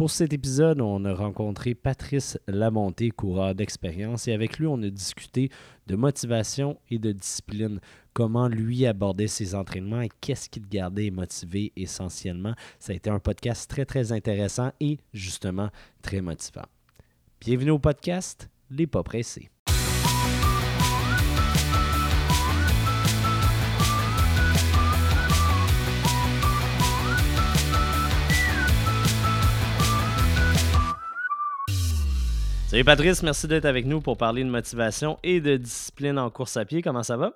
[0.00, 4.88] Pour cet épisode, on a rencontré Patrice Lamonté, coureur d'expérience, et avec lui, on a
[4.88, 5.50] discuté
[5.88, 7.80] de motivation et de discipline,
[8.14, 12.54] comment lui abordait ses entraînements et qu'est-ce qui gardait motivé essentiellement.
[12.78, 15.68] Ça a été un podcast très, très intéressant et justement
[16.00, 16.64] très motivant.
[17.38, 19.50] Bienvenue au podcast Les Pas Pressés.
[32.70, 36.56] Salut Patrice, merci d'être avec nous pour parler de motivation et de discipline en course
[36.56, 36.82] à pied.
[36.82, 37.32] Comment ça va?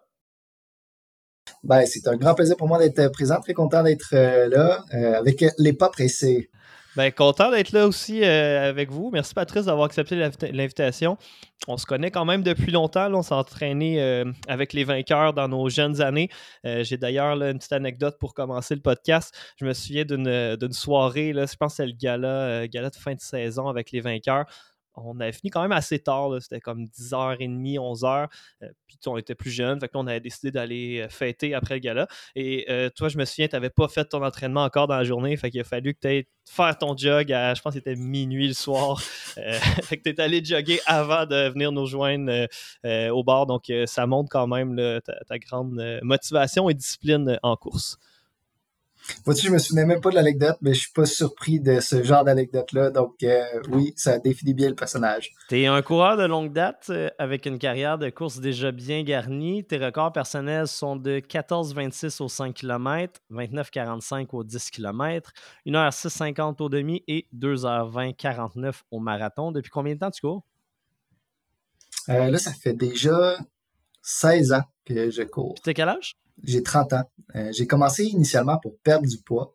[1.64, 3.40] Ben, c'est un grand plaisir pour moi d'être présent.
[3.40, 6.50] Très content d'être euh, là euh, avec les pas pressés.
[6.94, 9.10] Ben, content d'être là aussi euh, avec vous.
[9.12, 10.14] Merci Patrice d'avoir accepté
[10.52, 11.18] l'invitation.
[11.66, 13.12] On se connaît quand même depuis longtemps.
[13.12, 16.28] on s'est entraîné avec les vainqueurs dans nos jeunes années.
[16.62, 19.34] J'ai d'ailleurs une petite anecdote pour commencer le podcast.
[19.56, 23.14] Je me souviens d'une soirée, là, je pense que c'est le gala, gala de fin
[23.14, 24.44] de saison avec les vainqueurs
[24.96, 26.30] on avait fini quand même assez tard.
[26.40, 28.28] C'était comme 10h30, 11h.
[28.62, 29.80] Euh, puis on était plus jeunes.
[29.80, 32.06] Fait que on avait décidé d'aller euh, fêter après le gala.
[32.34, 35.04] Et euh, toi, je me souviens, tu n'avais pas fait ton entraînement encore dans la
[35.04, 35.36] journée.
[35.36, 38.48] Fait qu'il a fallu que tu aies faire ton jog à, je pense c'était minuit
[38.48, 39.00] le soir.
[39.82, 42.48] fait que tu es allé jogger avant de venir nous joindre
[42.84, 43.46] au bar.
[43.46, 47.98] Donc, ça montre quand même ta, grande motivation et discipline en course.
[49.24, 52.02] Vois-tu, je me souvenais même pas de l'anecdote, mais je suis pas surpris de ce
[52.02, 52.90] genre d'anecdote-là.
[52.90, 55.32] Donc, euh, oui, ça définit bien le personnage.
[55.48, 59.02] Tu es un coureur de longue date euh, avec une carrière de course déjà bien
[59.02, 59.64] garnie.
[59.64, 65.32] Tes records personnels sont de 14,26 au 5 km, 29,45 au 10 km,
[65.66, 69.52] 1h6,50 au demi et 2h20,49 au marathon.
[69.52, 70.44] Depuis combien de temps tu cours?
[72.08, 73.38] Euh, là, ça fait déjà
[74.02, 75.54] 16 ans que je cours.
[75.62, 76.16] Tu quel âge?
[76.42, 77.04] J'ai 30 ans.
[77.36, 79.54] Euh, j'ai commencé initialement pour perdre du poids.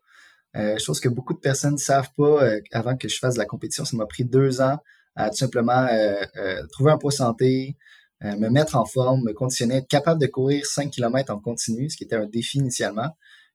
[0.56, 3.38] Euh, chose que beaucoup de personnes ne savent pas euh, avant que je fasse de
[3.38, 3.84] la compétition.
[3.84, 4.78] Ça m'a pris deux ans
[5.16, 5.86] à tout simplement
[6.70, 7.76] trouver un poids santé,
[8.22, 11.96] me mettre en forme, me conditionner, être capable de courir 5 km en continu, ce
[11.96, 13.10] qui était un défi initialement.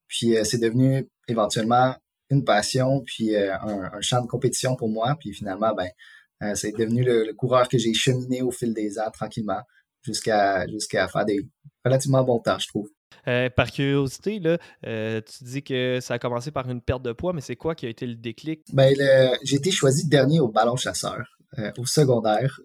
[0.07, 1.95] Puis c'est devenu éventuellement
[2.29, 5.15] une passion, puis un, champ de compétition pour moi.
[5.19, 9.61] Puis finalement, ben, c'est devenu le, coureur que j'ai cheminé au fil des ans tranquillement
[10.03, 11.47] jusqu'à jusqu'à faire des
[11.83, 12.89] relativement bons temps, je trouve.
[13.27, 14.41] Euh, par curiosité,
[14.85, 17.75] euh, tu dis que ça a commencé par une perte de poids, mais c'est quoi
[17.75, 18.61] qui a été le déclic?
[18.73, 18.95] Ben,
[19.43, 22.59] j'ai été choisi dernier au ballon chasseur, euh, au secondaire.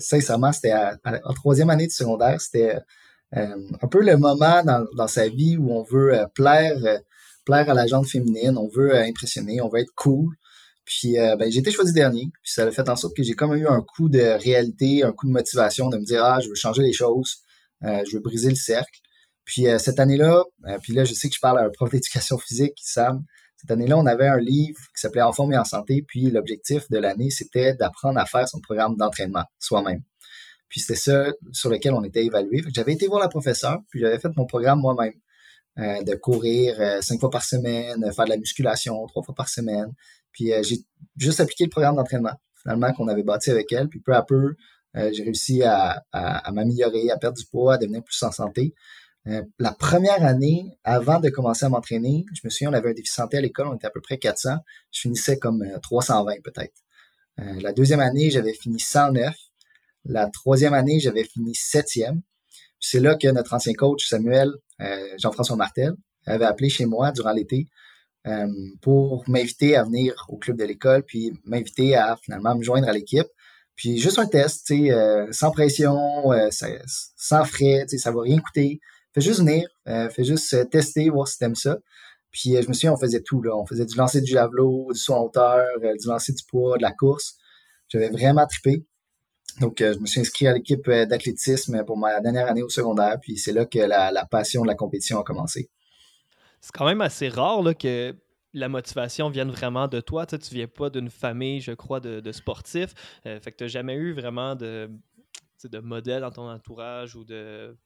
[0.00, 2.78] sincèrement, c'était en troisième année de secondaire, c'était
[3.32, 6.76] un peu le moment dans, sa vie où on veut plaire,
[7.46, 10.34] plaire à la gente féminine, on veut impressionner, on veut être cool.
[10.84, 13.54] Puis ben, j'ai été choisi dernier, puis ça a fait en sorte que j'ai comme
[13.54, 16.54] eu un coup de réalité, un coup de motivation de me dire ah je veux
[16.54, 17.38] changer les choses,
[17.82, 19.00] je veux briser le cercle.
[19.44, 21.90] Puis euh, cette année-là, euh, puis là, je sais que je parle à un prof
[21.90, 23.24] d'éducation physique, Sam.
[23.56, 26.04] Cette année-là, on avait un livre qui s'appelait En forme et en santé.
[26.06, 30.02] Puis l'objectif de l'année, c'était d'apprendre à faire son programme d'entraînement soi-même.
[30.68, 32.62] Puis c'était ça sur lequel on était évalué.
[32.74, 35.14] J'avais été voir la professeure, puis j'avais fait mon programme moi-même.
[35.78, 39.86] Euh, de courir cinq fois par semaine, faire de la musculation trois fois par semaine.
[40.30, 40.76] Puis j'ai
[41.16, 43.88] juste appliqué le programme d'entraînement finalement qu'on avait bâti avec elle.
[43.88, 44.54] Puis peu à peu,
[44.94, 48.74] j'ai réussi à, à m'améliorer, à perdre du poids, à devenir plus en santé.
[49.28, 52.94] Euh, la première année, avant de commencer à m'entraîner, je me souviens, on avait un
[52.94, 54.56] défi santé à l'école, on était à peu près 400.
[54.90, 56.74] Je finissais comme 320 euh, peut-être.
[57.40, 59.34] Euh, la deuxième année, j'avais fini 109.
[60.04, 62.22] La troisième année, j'avais fini septième.
[62.80, 64.50] C'est là que notre ancien coach, Samuel,
[65.16, 65.92] Jean-François Martel,
[66.26, 67.68] avait appelé chez moi durant l'été
[68.80, 72.92] pour m'inviter à venir au club de l'école, puis m'inviter à finalement me joindre à
[72.92, 73.28] l'équipe.
[73.76, 74.74] Puis juste un test,
[75.30, 75.96] sans pression,
[76.50, 78.80] sans frais, ça va rien coûter
[79.14, 81.78] fais juste venir, euh, fais juste euh, tester, voir si t'aimes ça.
[82.30, 83.54] Puis euh, je me souviens, on faisait tout, là.
[83.56, 86.82] On faisait du lancer du javelot, du saut en hauteur, du lancer du poids, de
[86.82, 87.36] la course.
[87.88, 88.84] J'avais vraiment trippé.
[89.60, 93.18] Donc, je me suis inscrit à l'équipe d'athlétisme pour ma dernière année au secondaire.
[93.20, 95.68] Puis c'est là que la, passion de la compétition a commencé.
[96.62, 98.16] C'est quand même assez rare là, que
[98.54, 100.24] la motivation vienne vraiment de toi.
[100.24, 102.94] Tu, ne viens pas d'une famille, je crois, de, sportifs.
[103.24, 104.90] fait que tu n'as jamais eu vraiment de,
[105.62, 107.76] de modèle dans ton entourage ou de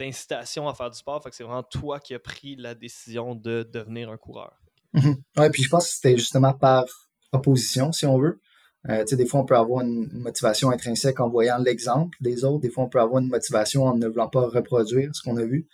[0.00, 1.22] d'incitation à faire du sport.
[1.30, 4.52] C'est vraiment toi qui as pris la décision de devenir un coureur.
[4.94, 6.84] Oui, puis je pense que c'était justement par
[7.32, 8.40] opposition, si on veut.
[8.88, 12.60] Euh, des fois, on peut avoir une motivation intrinsèque en voyant l'exemple des autres.
[12.60, 15.44] Des fois, on peut avoir une motivation en ne voulant pas reproduire ce qu'on a
[15.44, 15.68] vu.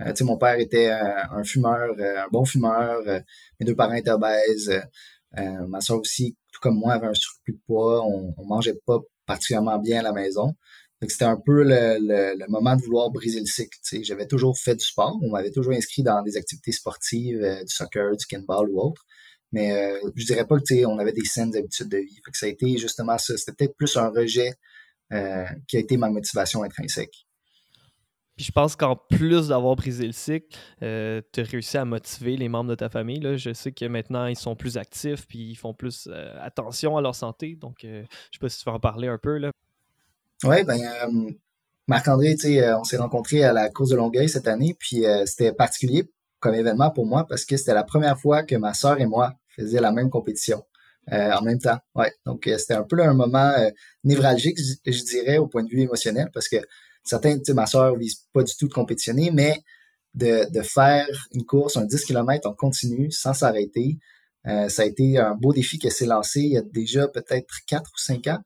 [0.00, 3.02] Euh, mon père était un fumeur, euh, un bon fumeur.
[3.60, 4.72] mes deux parents étaient obèses.
[5.36, 8.04] ma soeur aussi, tout comme moi, avait un surplus de poids.
[8.06, 10.54] On, on mangeait pas particulièrement bien à la maison.
[11.08, 13.76] C'était un peu le, moment de vouloir briser le cycle.
[14.02, 15.18] J'avais toujours fait du sport.
[15.22, 19.04] On m'avait toujours inscrit dans des activités sportives, euh, du soccer, du kinball ou autre.
[19.52, 22.20] Mais euh, je dirais pas que on avait des saines habitudes de vie.
[22.32, 23.36] Ça a été justement ça.
[23.36, 24.54] C'était peut-être plus un rejet
[25.12, 27.26] euh, qui a été ma motivation intrinsèque.
[28.34, 32.38] Puis je pense qu'en plus d'avoir brisé le cycle, euh, tu as réussi à motiver
[32.38, 33.20] les membres de ta famille.
[33.20, 33.36] Là.
[33.36, 36.08] Je sais que maintenant, ils sont plus actifs puis ils font plus
[36.40, 37.54] attention à leur santé.
[37.54, 39.38] Donc, je sais pas si tu veux en parler un peu.
[40.44, 40.80] Oui, ben,
[41.86, 42.36] Marc-André,
[42.78, 44.76] on s'est rencontrés à la course de Longueuil cette année.
[44.78, 46.10] Puis c'était particulier
[46.40, 49.34] comme événement pour moi parce que c'était la première fois que ma sœur et moi
[49.48, 50.64] faisions la même compétition.
[51.10, 51.78] Euh, en même temps.
[51.96, 52.12] Ouais.
[52.24, 53.70] Donc, euh, c'était un peu un moment euh,
[54.04, 54.56] névralgique,
[54.86, 56.58] je, dirais, au point de vue émotionnel, parce que
[57.02, 59.64] certains, tu sais, ma soeur vise pas du tout de compétitionner, mais
[60.14, 63.98] de, de faire une course, un 10 km en continu, sans s'arrêter,
[64.44, 67.88] ça a été un beau défi qu'elle s'est lancé il y a déjà peut-être 4
[67.88, 68.40] ou 5 ans,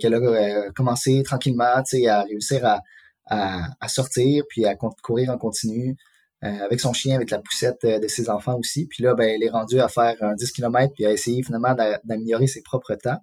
[0.00, 2.80] qu'elle a commencé tranquillement, à réussir à,
[3.26, 5.96] à, sortir, puis à courir en continu,
[6.44, 8.86] euh, avec son chien, avec la poussette euh, de ses enfants aussi.
[8.86, 11.74] Puis là, ben, elle est rendue à faire un 10 km puis à essayer finalement
[12.04, 13.18] d'améliorer ses propres temps.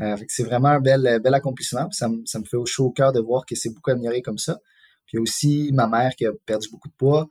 [0.00, 1.90] Euh, c'est vraiment un bel, accomplissement.
[1.92, 4.58] ça, me, fait au chaud au cœur de voir que c'est beaucoup amélioré comme ça.
[5.06, 7.26] Puis aussi ma mère qui a perdu beaucoup de poids,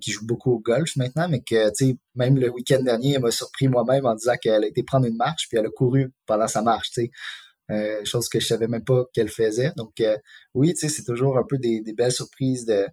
[0.00, 1.72] qui joue beaucoup au golf maintenant, mais que,
[2.14, 5.16] même le week-end dernier, elle m'a surpris moi-même en disant qu'elle a été prendre une
[5.16, 6.92] marche, puis elle a couru pendant sa marche,
[7.68, 8.04] sais.
[8.04, 9.72] chose que je savais même pas qu'elle faisait.
[9.76, 10.02] Donc,
[10.54, 12.86] oui, tu sais, c'est toujours un peu des, des belles surprises de,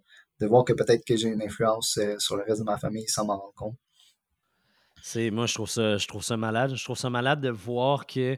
[0.44, 3.08] de voir que peut-être que j'ai une influence euh, sur le reste de ma famille
[3.08, 3.78] sans m'en rendre compte.
[5.02, 6.76] C'est, moi, je trouve, ça, je trouve ça malade.
[6.76, 8.38] Je trouve ça malade de voir que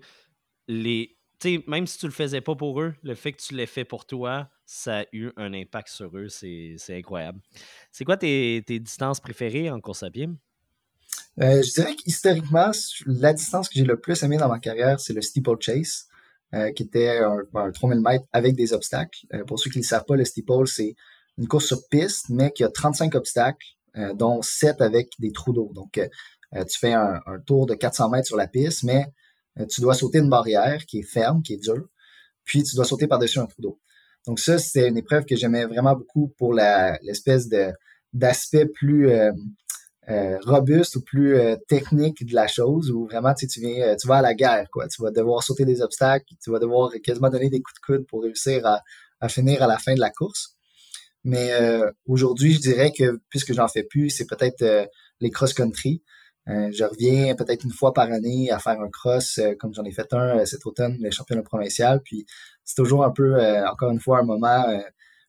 [0.67, 1.15] les.
[1.39, 3.85] sais, même si tu le faisais pas pour eux, le fait que tu l'aies fait
[3.85, 6.27] pour toi, ça a eu un impact sur eux.
[6.27, 7.39] C'est, incroyable.
[7.91, 10.27] C'est quoi tes, distances préférées en course à pied?
[11.41, 12.71] Euh, je dirais qu'historiquement,
[13.05, 16.07] la distance que j'ai le plus aimée dans ma carrière, c'est le steeple chase,
[16.53, 19.19] euh, qui était un, 3000 mètres avec des obstacles.
[19.47, 20.95] pour ceux qui ne le savent pas, le steeple, c'est
[21.37, 23.65] une course sur piste, mais qui a 35 obstacles,
[23.97, 25.71] euh, dont 7 avec des trous d'eau.
[25.73, 26.07] Donc, euh,
[26.55, 29.05] euh, tu fais un, tour de 400 mètres sur la piste, mais
[29.69, 31.87] tu dois sauter une barrière qui est ferme, qui est dure,
[32.43, 33.79] puis tu dois sauter par-dessus un trou d'eau.
[34.27, 37.71] Donc ça, c'était une épreuve que j'aimais vraiment beaucoup pour l'espèce de
[38.11, 39.09] d'aspect plus
[40.07, 41.37] robuste ou plus
[41.67, 44.87] technique de la chose, où vraiment tu, tu viens, tu vas à la guerre, quoi.
[44.87, 48.07] Tu vas devoir sauter des obstacles, tu vas devoir quasiment donner des coups de coude
[48.07, 48.81] pour réussir à,
[49.19, 50.55] à finir à la fin de la course.
[51.25, 54.85] Mais euh, aujourd'hui, je dirais que puisque j'en fais plus, c'est peut-être euh,
[55.19, 56.03] les cross-country.
[56.47, 59.91] Euh, je reviens peut-être une fois par année à faire un cross, comme j'en ai
[59.91, 61.99] fait un cet automne, le championnat provincial.
[62.03, 62.27] Puis
[62.63, 63.35] c'est toujours un peu,
[63.67, 64.63] encore une fois, un moment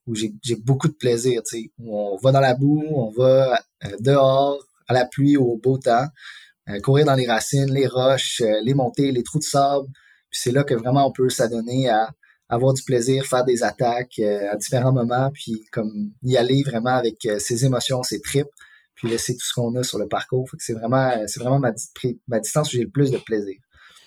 [0.07, 1.43] où j'ai beaucoup de plaisir.
[1.49, 3.59] Tu sais, où on va dans la boue, on va
[4.01, 6.07] dehors, à la pluie ou au beau temps,
[6.83, 9.87] courir dans les racines, les roches, les montées, les trous de sable.
[10.31, 12.11] Puis c'est là que vraiment on peut s'adonner à
[12.49, 16.97] avoir du plaisir, faire des attaques euh, à différents moments, puis comme y aller vraiment
[16.97, 18.47] avec euh, ses émotions, ses tripes,
[18.95, 20.49] puis laisser tout ce qu'on a sur le parcours.
[20.59, 21.73] c'est vraiment, c'est vraiment ma,
[22.29, 23.57] ma distance où j'ai le plus de plaisir.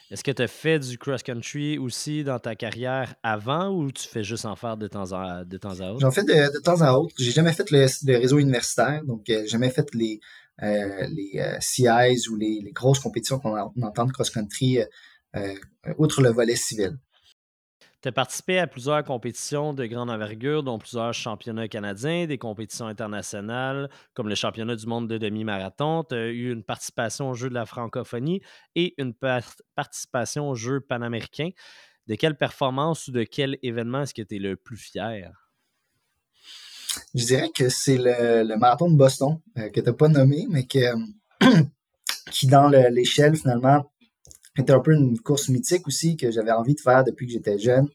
[0.10, 4.24] Est-ce que tu as fait du cross-country aussi dans ta carrière avant ou tu fais
[4.24, 6.00] juste en faire de temps à, de temps à autre?
[6.00, 7.14] J'en fais de, temps à autre.
[7.20, 12.36] J'ai jamais fait le, réseau universitaire, donc j'ai jamais fait les, euh, les CIs ou
[12.36, 14.80] les, grosses compétitions qu'on entend de cross-country
[15.98, 16.98] outre le volet civil.
[18.02, 22.88] Tu as participé à plusieurs compétitions de grande envergure, dont plusieurs championnats canadiens, des compétitions
[22.88, 26.06] internationales, comme le championnat du monde de demi-marathon.
[26.06, 28.42] Tu as eu une participation aux Jeux de la francophonie
[28.76, 29.14] et une
[29.76, 31.50] participation aux Jeux panaméricains.
[32.08, 35.49] De quelle performance ou de quel événement est-ce que tu es le plus fier?
[37.16, 40.66] Je dirais que c'est le, marathon de Boston, euh, que tu n'as pas nommé, mais
[40.66, 40.94] que,
[42.32, 43.92] qui, dans l'échelle, finalement,
[44.56, 47.58] c'était un peu une course mythique aussi que j'avais envie de faire depuis que j'étais
[47.58, 47.88] jeune.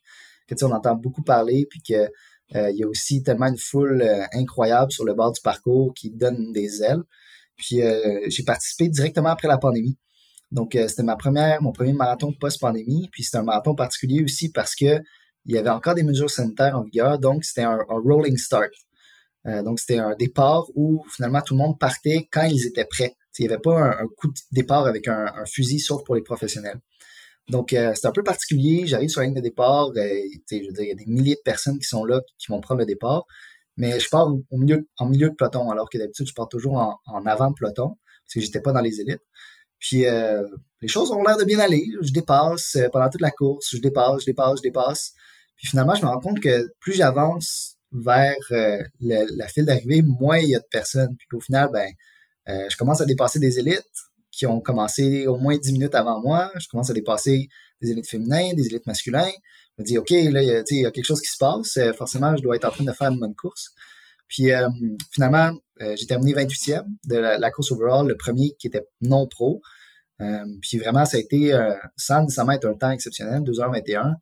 [0.49, 2.11] Que tu on entend beaucoup parler, puis que
[2.55, 5.93] euh, il y a aussi tellement une foule euh, incroyable sur le bord du parcours
[5.95, 7.03] qui donne des ailes.
[7.57, 9.99] Puis euh, j'ai participé directement après la pandémie.
[10.51, 13.09] Donc c'était ma première, mon premier marathon post-pandémie.
[13.11, 15.01] Puis c'était un marathon particulier aussi parce que
[15.47, 18.71] il y avait encore des mesures sanitaires en vigueur, donc c'était un, rolling start.
[19.45, 23.15] Donc c'était un départ où finalement tout le monde partait quand ils étaient prêts.
[23.39, 26.81] Il n'y avait pas un, coup de départ avec un, fusil, sauf pour les professionnels.
[27.49, 28.87] Donc, euh, c'est un peu particulier.
[28.87, 29.89] J'arrive sur la ligne de départ.
[29.89, 29.93] Euh,
[30.51, 32.61] je veux dire, il y a des milliers de personnes qui sont là, qui vont
[32.61, 33.25] prendre le départ.
[33.77, 36.77] Mais je pars au milieu, en milieu de peloton, alors que d'habitude, je pars toujours
[36.77, 39.23] en, avant de peloton, parce que j'étais pas dans les élites.
[39.81, 40.43] Puis, euh,
[40.81, 41.85] les choses ont l'air de bien aller.
[42.01, 43.69] Je dépasse pendant toute la course.
[43.73, 45.13] Je dépasse, je dépasse, je dépasse.
[45.57, 48.37] Puis finalement, je me rends compte que plus j'avance vers
[49.01, 51.17] la file d'arrivée, moins il y a de personnes.
[51.17, 51.89] Puis au final, ben,
[52.49, 53.83] euh, je commence à dépasser des élites
[54.31, 56.51] qui ont commencé au moins 10 minutes avant moi.
[56.59, 57.49] Je commence à dépasser
[57.81, 59.31] des élites féminins, des élites masculins.
[59.79, 61.77] Je me dis, OK, là, il y, a, quelque chose qui se passe.
[61.77, 63.71] Euh, forcément, je dois être en train de faire une bonne course.
[64.29, 64.69] Puis euh,
[65.13, 69.61] finalement, j'ai terminé 28e de la, course overall, le premier qui était non pro.
[70.63, 71.53] puis vraiment, ça a été,
[71.97, 74.15] sans nécessairement être un temps exceptionnel, 2h21,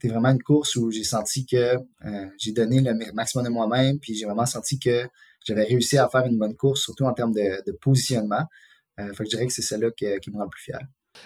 [0.00, 1.74] c'était vraiment une course où j'ai senti que
[2.38, 5.08] j'ai donné le maximum de moi-même, puis j'ai vraiment senti que
[5.44, 8.44] j'avais réussi à faire une bonne course, surtout en termes de, positionnement.
[8.96, 10.80] fait que je dirais que c'est celle-là qui me rend le plus fier.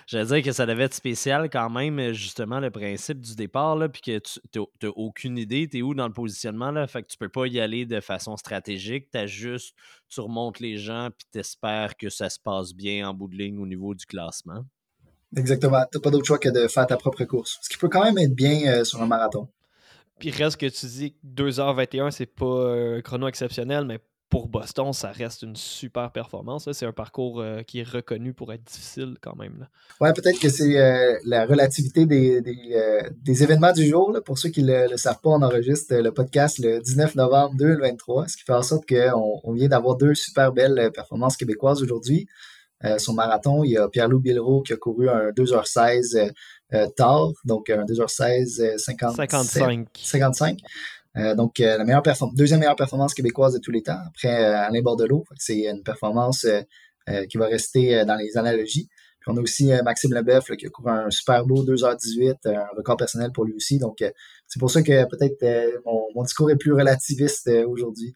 [0.07, 3.77] J'allais dire que ça devait être spécial quand même, euh, justement, le principe du départ,
[3.77, 4.41] là, puis que tu
[4.83, 7.47] n'as aucune idée, tu es où dans le positionnement, là, fait que tu peux pas
[7.47, 9.75] y aller de façon stratégique, tu juste,
[10.09, 13.37] tu remontes les gens, puis tu espères que ça se passe bien en bout de
[13.37, 14.65] ligne au niveau du classement.
[15.37, 18.05] Exactement, tu pas d'autre choix que de faire ta propre course, ce qui peut quand
[18.05, 19.49] même être bien euh, sur un marathon.
[20.19, 23.99] Puis reste que tu dis que 2h21, c'est pas un chrono exceptionnel, mais
[24.33, 26.67] pour Boston, ça reste une super performance.
[26.73, 29.69] C'est un parcours euh, qui est reconnu pour être difficile quand même.
[30.01, 32.41] Oui, peut-être que c'est euh, la relativité des,
[32.75, 34.19] euh, des, événements du jour.
[34.25, 38.29] Pour ceux qui ne le, savent pas, on enregistre le podcast le 19 novembre 2023,
[38.29, 42.27] ce qui fait en sorte qu'on on vient d'avoir deux super belles performances québécoises aujourd'hui.
[42.99, 46.33] Son marathon, il y a Pierre-Loup Bilro qui a couru un 2h16
[46.97, 49.89] tard, donc un 2h16 55.
[49.95, 50.59] 55.
[51.19, 52.03] Euh, donc, euh, la meilleure
[52.35, 55.25] deuxième meilleure performance québécoise de tous les temps, après euh, Alain Bordelot.
[55.37, 56.47] C'est une performance
[57.29, 58.89] qui va rester dans les analogies.
[59.23, 62.97] Puis on a aussi Maxime Leboeuf qui a couru un super beau 2h18, un record
[62.97, 63.79] personnel pour lui aussi.
[63.79, 63.99] Donc,
[64.47, 68.15] c'est pour ça que peut-être mon, discours est plus relativiste aujourd'hui.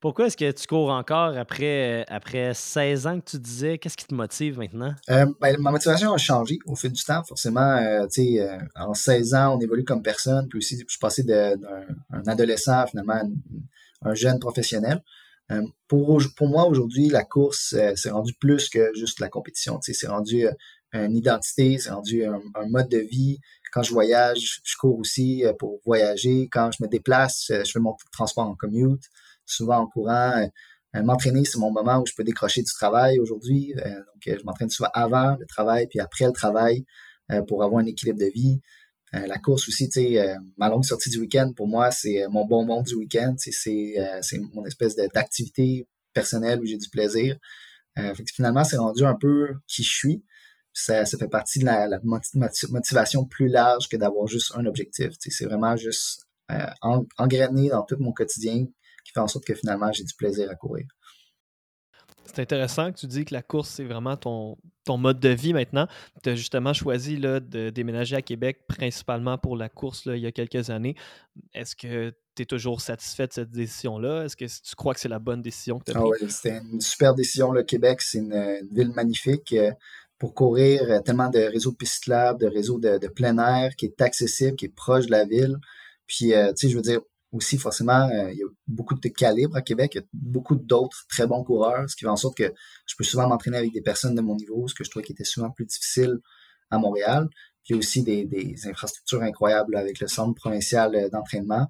[0.00, 3.76] Pourquoi est-ce que tu cours encore après, après 16 ans que tu disais?
[3.76, 4.94] Qu'est-ce qui te motive maintenant?
[5.10, 7.22] Euh, ben, ma motivation a changé au fil du temps.
[7.22, 10.48] Forcément, euh, euh, en 16 ans, on évolue comme personne.
[10.48, 11.58] Puis aussi, je suis passé d'un
[12.26, 13.20] adolescent finalement
[14.02, 15.02] à un, jeune professionnel.
[15.88, 19.78] Pour, pour moi, aujourd'hui, la course, c'est rendu plus que juste la compétition.
[19.82, 20.46] C'est rendu
[20.92, 23.38] une identité, c'est rendu un, mode de vie.
[23.72, 26.48] Quand je voyage, je cours aussi pour voyager.
[26.50, 29.02] Quand je me déplace, je fais mon transport en commute
[29.50, 30.32] souvent en courant.
[30.36, 30.46] Euh,
[30.96, 33.74] euh, m'entraîner, c'est mon moment où je peux décrocher du travail aujourd'hui.
[33.76, 36.84] Euh, donc, je m'entraîne souvent avant le travail puis après le travail
[37.46, 38.60] pour avoir un équilibre de vie.
[39.12, 42.64] La course aussi, tu sais, ma longue sortie du week-end, pour moi, c'est mon bon
[42.64, 43.34] monde du week-end.
[43.38, 47.36] C'est mon espèce d'activité personnelle où j'ai du plaisir.
[48.34, 50.24] finalement, c'est rendu un peu qui je suis.
[50.72, 55.10] Ça, ça fait partie de la, motivation plus large que d'avoir juste un objectif.
[55.18, 56.26] C'est vraiment juste
[57.18, 58.66] engrainer dans tout mon quotidien
[59.04, 60.86] qui fait en sorte que finalement, j'ai du plaisir à courir.
[62.24, 65.52] C'est intéressant que tu dis que la course, c'est vraiment ton, ton mode de vie
[65.52, 65.86] maintenant.
[66.22, 70.22] Tu as justement choisi là, de déménager à Québec principalement pour la course là, il
[70.22, 70.96] y a quelques années.
[71.54, 74.24] Est-ce que tu es toujours satisfait de cette décision-là?
[74.24, 76.22] Est-ce que tu crois que c'est la bonne décision que tu as ah prise?
[76.22, 77.52] Oui, c'était une super décision.
[77.52, 79.70] Le Québec, c'est une, ville magnifique euh,
[80.18, 80.82] pour courir.
[80.82, 84.66] Euh, tellement de réseaux de pistes de réseaux de, plein air qui est accessible, qui
[84.66, 85.56] est proche de la ville.
[86.06, 87.00] Puis, euh, tu sais, je veux dire,
[87.32, 90.56] aussi, forcément, euh, il y a beaucoup de calibres à Québec, il y a beaucoup
[90.56, 92.52] d'autres très bons coureurs, ce qui fait en sorte que
[92.86, 95.12] je peux souvent m'entraîner avec des personnes de mon niveau, ce que je trouvais qui
[95.12, 96.18] était souvent plus difficile
[96.70, 97.28] à Montréal.
[97.62, 101.68] Puis il y a aussi des, infrastructures incroyables avec le centre provincial euh, d'entraînement.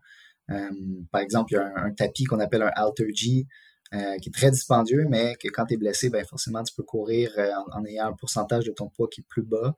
[0.50, 0.70] Euh,
[1.12, 3.46] par exemple, il y a un, tapis qu'on appelle un Alter G,
[3.92, 7.32] qui est très dispendieux, mais que quand tu es blessé, ben forcément, tu peux courir
[7.72, 9.74] en, ayant un pourcentage de ton poids qui est plus bas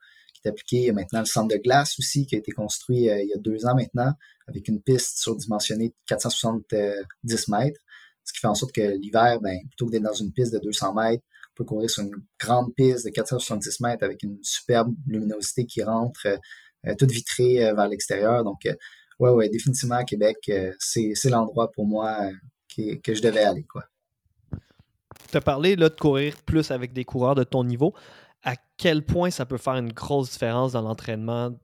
[0.48, 0.76] appliqué.
[0.76, 3.28] Il y a maintenant le centre de glace aussi qui a été construit euh, il
[3.28, 4.12] y a deux ans maintenant
[4.48, 7.80] avec une piste surdimensionnée de 470 mètres.
[8.24, 10.58] Ce qui fait en sorte que l'hiver, ben, plutôt que d'être dans une piste de
[10.58, 14.94] 200 mètres, on peut courir sur une grande piste de 470 mètres avec une superbe
[15.06, 16.36] luminosité qui rentre euh,
[16.86, 18.42] euh, toute vitrée vers l'extérieur.
[18.42, 18.60] Donc,
[19.20, 22.28] ouais, ouais, définitivement à Québec, c'est l'endroit pour moi
[22.76, 23.64] que je devais aller.
[23.64, 23.84] Quoi.
[25.30, 27.94] Tu as parlé là, de courir plus avec des coureurs de ton niveau
[28.82, 31.56] quel point ça peut faire une grosse différence dans l'entraînement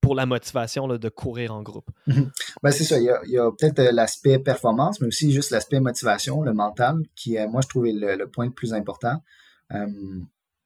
[0.00, 1.90] pour la motivation de courir en groupe?
[2.62, 2.98] Ben, c'est ça.
[2.98, 7.36] Il y a, peut-être euh, l'aspect performance, mais aussi juste l'aspect motivation, le mental, qui,
[7.50, 9.22] moi, je trouve le, point le plus important.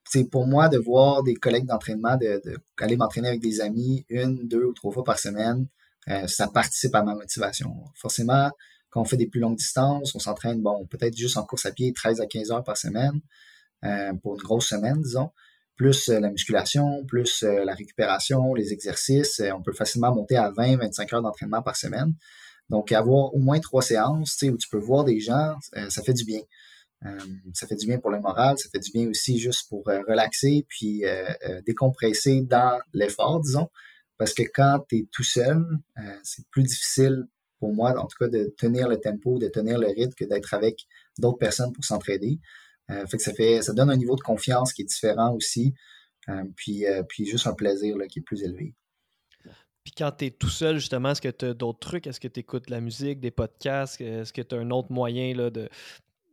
[0.08, 4.64] c'est pour moi de voir des collègues d'entraînement, d'aller m'entraîner avec des amis une, deux
[4.64, 5.66] ou trois fois par semaine,
[6.08, 7.74] euh, ça participe à ma motivation.
[7.96, 8.50] Forcément,
[8.90, 11.72] quand on fait des plus longues distances, on s'entraîne, bon, peut-être juste en course à
[11.72, 13.20] pied 13 à 15 heures par semaine.
[13.84, 15.30] Euh, pour une grosse semaine, disons,
[15.76, 20.50] plus euh, la musculation, plus euh, la récupération, les exercices, on peut facilement monter à
[20.50, 22.14] 20-25 heures d'entraînement par semaine.
[22.70, 25.56] Donc, avoir au moins trois séances où tu peux voir des gens,
[25.90, 26.40] ça fait du bien.
[27.52, 30.64] ça fait du bien pour le moral, ça fait du bien aussi juste pour relaxer
[30.68, 31.02] puis
[31.66, 33.68] décompresser dans l'effort, disons.
[34.16, 35.62] Parce que quand tu es tout seul,
[36.22, 37.26] c'est plus difficile
[37.62, 40.52] pour moi, en tout cas, de tenir le tempo, de tenir le rythme que d'être
[40.52, 40.86] avec
[41.18, 42.40] d'autres personnes pour s'entraider.
[42.90, 45.74] Euh, fait que ça fait, ça donne un niveau de confiance qui est différent aussi.
[46.28, 48.74] Euh, puis, euh, puis juste un plaisir qui est plus élevé.
[49.84, 52.06] Puis quand tu es tout seul, justement, est-ce que tu as d'autres trucs?
[52.06, 54.00] Est-ce que tu écoutes de la musique, des podcasts?
[54.00, 55.68] Est-ce que tu as un autre moyen là, de,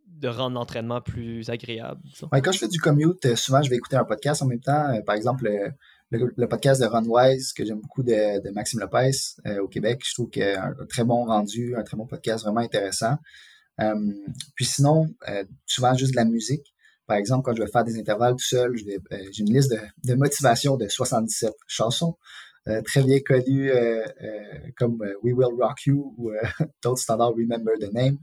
[0.05, 2.01] de rendre l'entraînement plus agréable.
[2.31, 5.01] quand je fais du commute, souvent je vais écouter un podcast en même temps.
[5.03, 5.49] par exemple,
[6.11, 9.11] le, podcast de Runwise que j'aime beaucoup de, Maxime Lopez
[9.59, 10.01] au Québec.
[10.05, 13.15] Je trouve qu'il a un, très bon rendu, un très bon podcast, vraiment intéressant.
[14.55, 15.07] Puis sinon,
[15.65, 16.73] souvent juste de la musique.
[17.07, 18.99] Par exemple, quand je vais faire des intervalles tout seul, j'ai
[19.39, 22.15] une liste de, de motivation de 77 chansons.
[22.67, 26.31] Euh, très bien connu euh, euh, comme We Will Rock You ou
[26.83, 28.17] d'autres standards Remember the Name,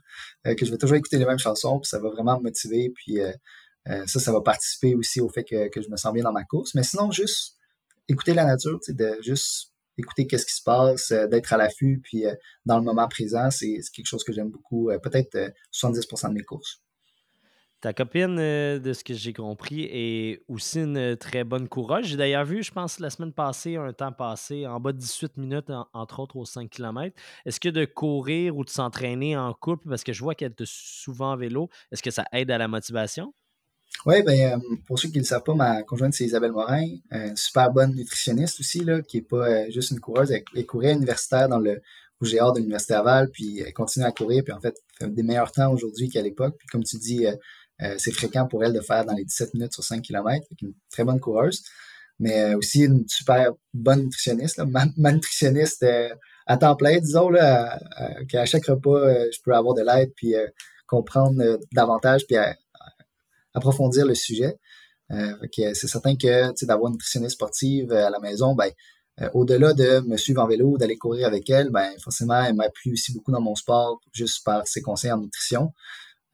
[0.45, 3.19] que je vais toujours écouter les mêmes chansons, puis ça va vraiment me motiver, puis
[3.87, 6.45] ça, ça va participer aussi au fait que, que, je me sens bien dans ma
[6.45, 6.75] course.
[6.75, 7.57] Mais sinon, juste
[8.09, 12.25] écouter la nature, de juste écouter qu'est-ce qui se passe, d'être à l'affût, puis
[12.65, 16.83] dans le moment présent, c'est quelque chose que j'aime beaucoup, peut-être 70% de mes courses.
[17.83, 22.07] Ta copine, euh, de ce que j'ai compris, est aussi une très bonne coureuse.
[22.07, 25.37] J'ai d'ailleurs vu, je pense, la semaine passée, un temps passé, en bas de 18
[25.37, 27.15] minutes, entre autres, aux 5 km.
[27.45, 30.65] Est-ce que de courir ou de s'entraîner en couple, parce que je vois qu'elle est
[30.65, 33.35] souvent en vélo, est-ce que ça aide à la motivation?
[34.05, 36.87] Oui, ben, euh, pour ceux qui ne le savent pas, ma conjointe, c'est Isabelle Morin,
[37.11, 40.31] une super bonne nutritionniste aussi, là, qui n'est pas euh, juste une coureuse.
[40.31, 41.81] Elle, courait universitaire dans le
[42.41, 45.73] hors de l'Université Laval, puis elle continue à courir, puis en fait, des meilleurs temps
[45.73, 46.55] aujourd'hui qu'à l'époque.
[46.59, 47.27] Puis comme tu dis,
[47.83, 50.63] euh, c'est fréquent pour elle de faire dans les 17 minutes sur 5 km, avec
[50.63, 51.63] une très bonne coureuse,
[52.19, 54.63] mais euh, aussi une super bonne nutritionniste,
[54.97, 56.09] Ma, nutritionniste euh,
[56.47, 57.79] à temps plein, disons, là,
[58.29, 60.35] qu'à chaque repas, je peux avoir de l'aide, puis
[60.87, 62.37] comprendre davantage, puis
[63.57, 64.57] approfondir le sujet.
[65.11, 68.71] c'est certain que d'avoir une nutritionniste sportive à la maison, ben,
[69.33, 73.15] au-delà de me suivre en vélo, d'aller courir avec elle, ben forcément, elle m'appuie aussi
[73.15, 75.73] beaucoup dans mon sport, juste par ses conseils en nutrition.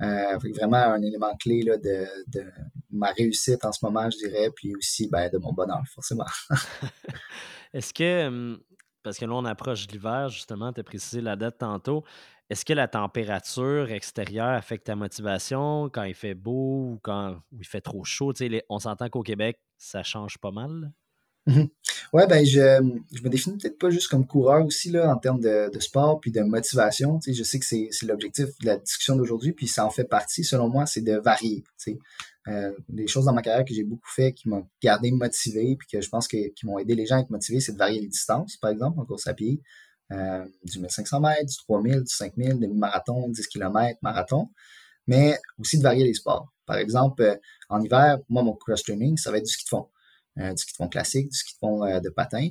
[0.03, 2.45] Euh, vraiment un élément clé de,
[2.91, 6.27] ma réussite en ce moment, je dirais, puis aussi ben, de mon bonheur, forcément.
[7.73, 8.59] Est-ce que,
[9.05, 12.05] parce que là, on approche l'hiver, justement, tu as précisé la date tantôt,
[12.51, 17.67] est-ce que la température extérieure affecte ta motivation quand il fait beau ou quand il
[17.67, 18.33] fait trop chaud?
[18.69, 20.93] on s'entend qu'au Québec, ça change pas mal.
[21.47, 21.69] Mhm.
[22.13, 25.71] Ouais, ben je, me définis peut-être pas juste comme coureur aussi là, en termes de,
[25.81, 27.19] sport puis de motivation.
[27.27, 30.69] Je sais que c'est, l'objectif de la discussion d'aujourd'hui, puis ça en fait partie, selon
[30.69, 31.65] moi, c'est de varier.
[31.79, 31.99] Tu.
[32.49, 32.73] Euh,
[33.07, 36.09] choses dans ma carrière que j'ai beaucoup fait qui m'ont gardé motivé, puis que je
[36.09, 38.57] pense que, qui m'ont aidé les gens à être motivés, c'est de varier les distances,
[38.57, 39.61] par exemple, en course à pied.
[40.13, 44.49] Euh, du 1500 mètres, du 3000, du 5000, demi-marathon, 10 km, marathon,
[45.07, 46.53] mais aussi de varier les sports.
[46.67, 47.37] Par exemple, euh,
[47.69, 49.89] en hiver, moi, mon cross-training, ça va être du ski de fond.
[50.39, 52.49] Euh, du ski de fond classique, du ski de fond de patin.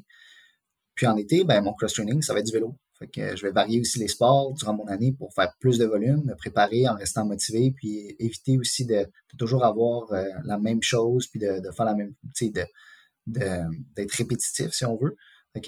[0.96, 2.76] Puis en été, ben, mon cross-training, ça va être du vélo.
[2.98, 5.86] Fait que je vais varier aussi les sports durant mon année pour faire plus de
[5.86, 10.12] volume, me préparer en restant motivé, puis éviter aussi de, toujours avoir
[10.46, 12.70] la même chose, puis de, de faire la même, tu sais,
[13.26, 15.16] d'être répétitif si on veut.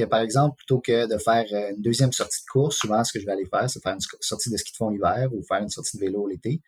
[0.10, 3.26] Par exemple, plutôt que de faire une deuxième sortie de course, souvent ce que je
[3.26, 5.70] vais aller faire, c'est faire une sortie de ski de fond l'hiver ou faire une
[5.70, 6.62] sortie de vélo l'été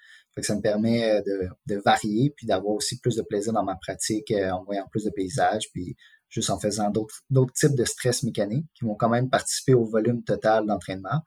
[0.44, 4.32] ça me permet euh, de, varier puis d'avoir aussi plus de plaisir dans ma pratique
[4.32, 5.96] euh, en voyant plus de paysages puis
[6.30, 10.24] juste en faisant d'autres types de stress mécaniques qui vont quand même participer au volume
[10.24, 11.22] total d'entraînement,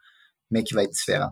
[0.50, 1.30] mais qui va être différent.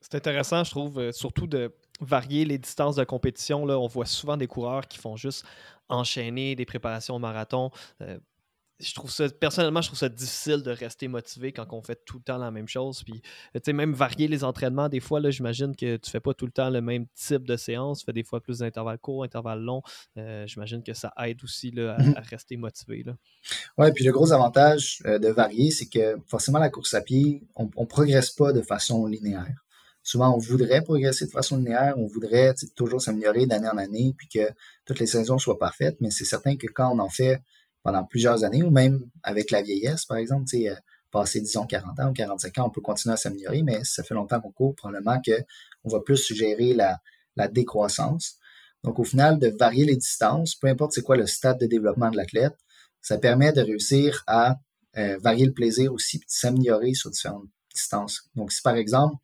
[0.00, 3.66] C'est intéressant, je trouve, euh, surtout de varier les distances de compétition.
[3.66, 3.78] Là.
[3.78, 5.44] On voit souvent des coureurs qui font juste
[5.90, 7.70] enchaîner des préparations au marathon
[8.80, 12.18] je trouve ça, personnellement, je trouve ça difficile de rester motivé quand on fait tout
[12.18, 13.02] le temps la même chose.
[13.04, 16.34] Puis, tu sais, même varier les entraînements, des fois, là, j'imagine que tu fais pas
[16.34, 18.00] tout le temps le même type de séance.
[18.00, 19.82] Tu fais des fois plus d'intervalles courts, intervalles longs.
[20.16, 22.14] Euh, j'imagine que ça aide aussi là, à, mhm.
[22.30, 23.04] rester motivé.
[23.78, 27.42] Ouais, puis le gros avantage euh, de varier, c'est que forcément, la course à pied,
[27.54, 29.64] on ne progresse pas de façon linéaire.
[30.02, 34.28] Souvent, on voudrait progresser de façon linéaire, on voudrait toujours s'améliorer d'année en année, puis
[34.28, 34.50] que
[34.86, 37.42] toutes les saisons soient parfaites, mais c'est certain que quand on en fait
[37.82, 40.74] pendant plusieurs années, ou même avec la vieillesse, par exemple, tu sais, euh,
[41.10, 44.14] passer, disons, 40 ans ou 45 ans, on peut continuer à s'améliorer, mais ça fait
[44.14, 47.00] longtemps qu'on court, probablement qu'on va plus suggérer la,
[47.36, 48.36] la décroissance.
[48.84, 52.10] Donc, au final, de varier les distances, peu importe c'est quoi le stade de développement
[52.10, 52.56] de l'athlète,
[53.00, 54.58] ça permet de réussir à
[54.96, 58.28] euh, varier le plaisir aussi, s'améliorer sur différentes distances.
[58.34, 59.16] Donc, si par exemple,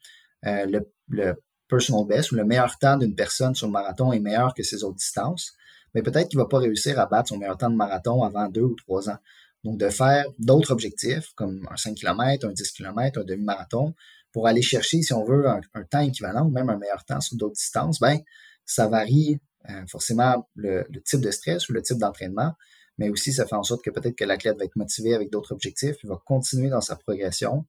[0.46, 1.34] euh, le, le,
[1.68, 4.84] personal best ou le meilleur temps d'une personne sur le marathon est meilleur que ses
[4.84, 5.52] autres distances,
[5.96, 8.50] mais peut-être qu'il ne va pas réussir à battre son meilleur temps de marathon avant
[8.50, 9.16] deux ou trois ans.
[9.64, 13.94] Donc, de faire d'autres objectifs, comme un 5 km, un 10 km, un demi-marathon,
[14.30, 17.54] pour aller chercher, si on veut, un, temps équivalent même un meilleur temps sur d'autres
[17.54, 18.18] distances, ben,
[18.66, 22.52] ça varie euh, forcément le, type de stress ou le type d'entraînement,
[22.98, 25.52] mais aussi ça fait en sorte que peut-être que l'athlète va être motivé avec d'autres
[25.52, 27.64] objectifs, il va continuer dans sa progression,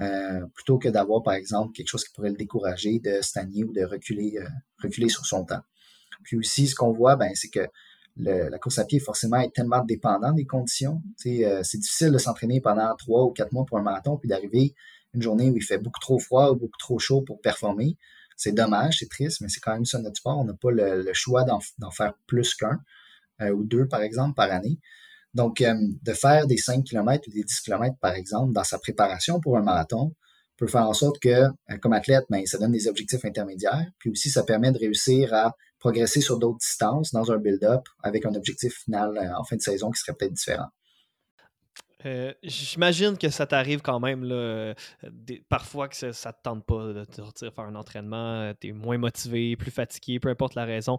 [0.00, 3.72] euh, plutôt que d'avoir, par exemple, quelque chose qui pourrait le décourager de stagner ou
[3.72, 4.48] de reculer, euh,
[4.82, 5.62] reculer sur son temps.
[6.22, 7.68] Puis aussi, ce qu'on voit, ben, c'est que
[8.16, 11.02] la course à pied, forcément, est tellement dépendant des conditions.
[11.26, 14.74] Euh, c'est difficile de s'entraîner pendant trois ou quatre mois pour un marathon, puis d'arriver
[15.14, 17.96] une journée où il fait beaucoup trop froid ou beaucoup trop chaud pour performer.
[18.36, 20.38] C'est dommage, c'est triste, mais c'est quand même ça notre sport.
[20.38, 22.80] On n'a pas le, choix d'en faire plus qu'un
[23.52, 24.78] ou deux, par exemple, par année.
[25.34, 29.40] Donc, de faire des 5 km ou des 10 km, par exemple, dans sa préparation
[29.40, 30.14] pour un marathon,
[30.58, 31.44] peut faire en sorte que,
[31.80, 33.86] comme athlète, ben, ça donne des objectifs intermédiaires.
[33.98, 38.26] Puis aussi, ça permet de réussir à progresser sur d'autres distances dans un build-up avec
[38.26, 40.68] un objectif final en fin de saison qui serait peut-être différent.
[42.06, 44.74] Euh, j'imagine que ça t'arrive quand même, là, euh,
[45.48, 48.72] parfois que ça, ne te tente pas de sortir faire un entraînement, euh, tu es
[48.72, 50.98] moins motivé, plus fatigué, peu importe la raison.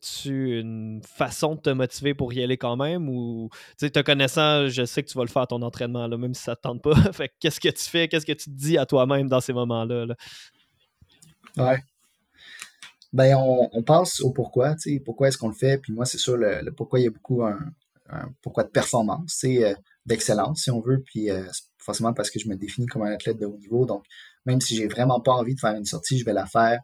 [0.00, 4.00] tu une façon de te motiver pour y aller quand même ou, tu sais, te
[4.00, 6.62] connaissant, je sais que tu vas le faire ton entraînement, là, même si ça te
[6.62, 6.94] tente pas.
[7.12, 10.06] fait qu'est-ce que tu fais, qu'est-ce que tu te dis à toi-même dans ces moments-là?
[10.06, 10.14] Là?
[11.58, 11.82] Ouais.
[13.12, 16.18] Ben, on, pense au pourquoi, tu sais, pourquoi est-ce qu'on le fait, puis moi, c'est
[16.18, 17.58] sûr, le, pourquoi il y a beaucoup un,
[18.10, 19.76] un pourquoi de performance, c'est
[20.08, 21.02] d'excellence, si on veut.
[21.04, 21.44] Puis euh,
[21.78, 23.86] forcément parce que je me définis comme un athlète de haut niveau.
[23.86, 24.04] Donc,
[24.44, 26.80] même si j'ai vraiment pas envie de faire une sortie, je vais la faire.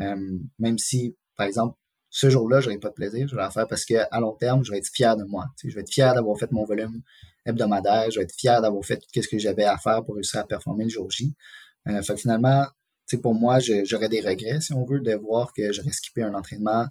[0.00, 1.76] Euh, même si, par exemple,
[2.10, 4.64] ce jour-là, je n'aurai pas de plaisir, je vais la faire parce qu'à long terme,
[4.64, 5.46] je vais être fier de moi.
[5.64, 7.02] je vais être fier d'avoir fait mon volume
[7.44, 8.10] hebdomadaire.
[8.10, 10.44] Je vais être fier d'avoir fait tout ce que j'avais à faire pour réussir à
[10.44, 11.34] performer le jour J.
[11.88, 12.66] Euh, fait finalement,
[13.22, 16.86] pour moi, j'aurais des regrets, si on veut, de voir que j'aurais skippé un entraînement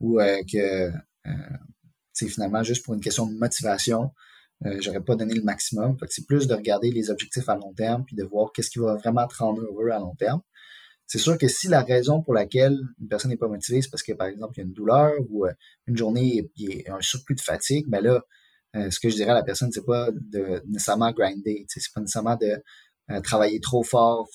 [0.00, 0.90] ou euh, que
[2.16, 4.10] finalement, juste pour une question de motivation,
[4.66, 5.96] euh, j'aurais pas donné le maximum.
[6.08, 8.94] c'est plus de regarder les objectifs à long terme puis de voir qu'est-ce qui va
[8.96, 10.40] vraiment te rendre heureux à long terme.
[11.06, 14.02] C'est sûr que si la raison pour laquelle une personne n'est pas motivée, c'est parce
[14.02, 15.52] que, par exemple, il y a une douleur ou euh,
[15.86, 18.22] une journée, il y a un surplus de fatigue, ben là,
[18.76, 22.00] euh, ce que je dirais à la personne, c'est pas de nécessairement grinder, c'est pas
[22.00, 24.26] nécessairement de travailler trop fort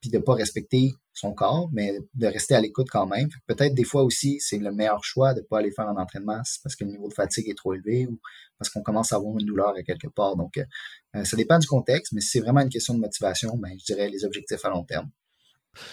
[0.00, 3.28] puis de pas respecter son corps, mais de rester à l'écoute quand même.
[3.46, 6.40] Peut-être des fois aussi, c'est le meilleur choix de ne pas aller faire un entraînement
[6.62, 8.18] parce que le niveau de fatigue est trop élevé ou
[8.58, 10.36] parce qu'on commence à avoir une douleur à quelque part.
[10.36, 13.76] Donc, euh, ça dépend du contexte, mais si c'est vraiment une question de motivation, ben,
[13.78, 15.10] je dirais les objectifs à long terme.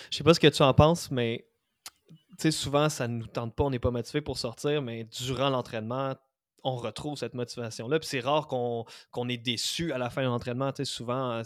[0.10, 1.46] Je sais pas ce que tu en penses, mais
[2.50, 6.16] souvent, ça ne nous tente pas, on n'est pas motivé pour sortir, mais durant l'entraînement,
[6.64, 8.00] on retrouve cette motivation-là.
[8.00, 10.72] Puis c'est rare qu'on est déçu à la fin de l'entraînement.
[10.84, 11.42] souvent,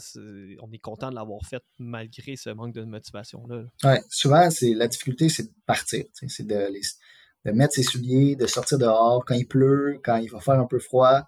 [0.60, 3.64] on est content de l'avoir fait malgré ce manque de motivation-là.
[3.84, 6.04] Oui, souvent, la difficulté, c'est de partir.
[6.14, 6.68] C'est de,
[7.44, 10.66] de, mettre ses souliers, de sortir dehors quand il pleut, quand il va faire un
[10.66, 11.22] peu froid,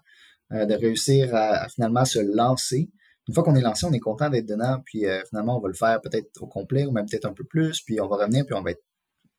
[0.51, 2.89] euh, de réussir à, finalement se lancer.
[3.27, 5.67] Une fois qu'on est lancé, on est content d'être dedans, puis euh, finalement, on va
[5.67, 8.43] le faire peut-être au complet ou même peut-être un peu plus, puis on va revenir,
[8.45, 8.81] puis on va être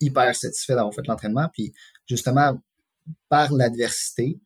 [0.01, 1.49] hyper satisfait d'avoir fait l'entraînement.
[1.53, 1.73] Puis
[2.09, 2.57] justement,
[3.29, 4.41] par l'adversité,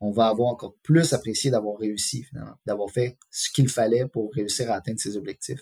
[0.00, 2.26] on va avoir encore plus apprécié d'avoir réussi,
[2.66, 5.60] d'avoir fait ce qu'il fallait pour réussir à atteindre ses objectifs.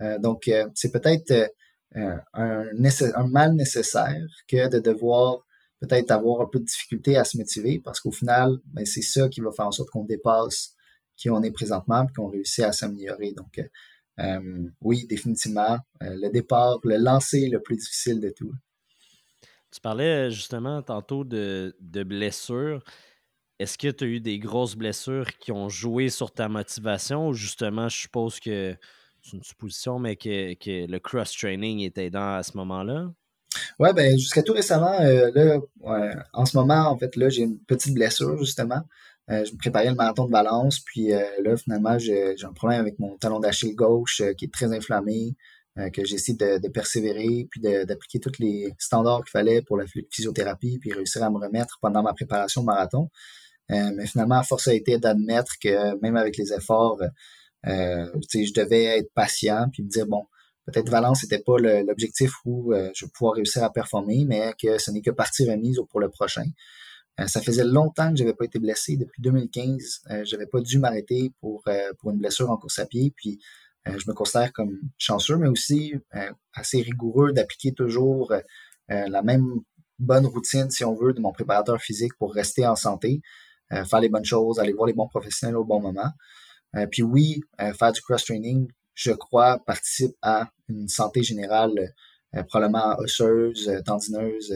[0.00, 1.50] Euh, donc, euh, c'est peut-être
[1.96, 5.44] euh, un, mal nécessaire que de devoir
[5.80, 9.28] peut-être avoir un peu de difficulté à se motiver parce qu'au final, ben, c'est ça
[9.28, 10.74] qui va faire en sorte qu'on dépasse
[11.16, 13.32] qui on est présentement et qu'on réussit à s'améliorer.
[13.32, 13.60] Donc,
[14.80, 18.52] oui, définitivement, le départ, le lancer le plus difficile de tout.
[19.74, 22.80] Tu parlais justement tantôt de, blessures.
[23.58, 27.34] Est-ce que tu as eu des grosses blessures qui ont joué sur ta motivation ou
[27.34, 28.76] justement, je suppose que
[29.20, 33.10] c'est une supposition, mais que, le cross-training était aidant à ce moment-là?
[33.80, 35.58] Oui, ben jusqu'à tout récemment, euh, là,
[36.32, 38.82] en ce moment, en fait, là, j'ai une petite blessure, justement.
[39.30, 42.80] Euh, je me préparais le marathon de Valence, puis euh, là, finalement, j'ai un problème
[42.80, 45.34] avec mon talon d'Achille gauche qui est très inflammé.
[45.76, 49.86] Euh, que j'ai essayé de, persévérer, puis d'appliquer tous les standards qu'il fallait pour la
[50.08, 53.10] physiothérapie, puis réussir à me remettre pendant ma préparation au marathon.
[53.72, 57.02] Euh, mais finalement, force a été d'admettre que même avec les efforts,
[57.66, 60.22] euh, je devais être patient, puis me dire, bon,
[60.64, 64.92] peut-être Valence n'était pas l'objectif où je vais pouvoir réussir à performer, mais que ce
[64.92, 66.44] n'est que partie remise pour le prochain.
[67.26, 68.96] ça faisait longtemps que j'avais pas été blessé.
[68.96, 71.64] Depuis 2015, euh, j'avais pas dû m'arrêter pour,
[71.98, 73.12] pour une blessure en course à pied.
[73.16, 78.40] Puis euh, je me considère comme chanceux, mais aussi euh, assez rigoureux d'appliquer toujours euh,
[79.08, 79.60] la même
[79.98, 83.22] bonne routine, si on veut, de mon préparateur physique pour rester en santé,
[83.70, 86.10] faire les bonnes choses, aller voir les bons professionnels au bon moment.
[86.90, 91.94] puis oui, faire du cross-training, je crois, participe à une santé générale
[92.48, 94.54] probablement osseuse, tendineuse,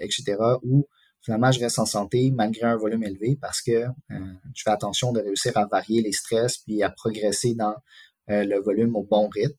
[0.00, 0.86] etc., où
[1.20, 5.20] finalement je reste en santé malgré un volume élevé parce que je fais attention de
[5.20, 9.56] réussir à varier les stress puis à progresser dans euh, le volume au bon rythme.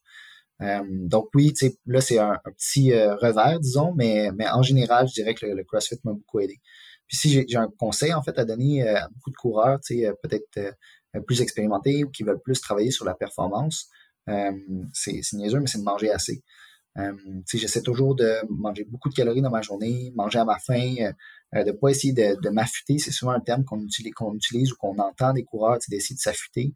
[0.61, 1.53] Euh, donc oui,
[1.85, 5.63] là, c'est un, petit euh, revers, disons, mais, mais en général, je dirais que le,
[5.63, 6.61] CrossFit m'a beaucoup aidé.
[7.07, 9.79] Puis si j'ai un conseil, en fait, à donner à beaucoup de coureurs,
[10.23, 10.75] peut-être
[11.27, 13.89] plus expérimentés ou qui veulent plus travailler sur la performance,
[14.91, 16.43] c'est niaiseux, mais c'est de manger assez.
[17.53, 20.95] J'essaie toujours de manger beaucoup de calories dans ma journée, manger à ma faim,
[21.53, 22.97] de ne pas essayer de, de m'affûter.
[22.97, 26.21] C'est souvent un terme qu'on utilise, qu'on utilise ou qu'on entend des coureurs, d'essayer de
[26.21, 26.73] s'affûter.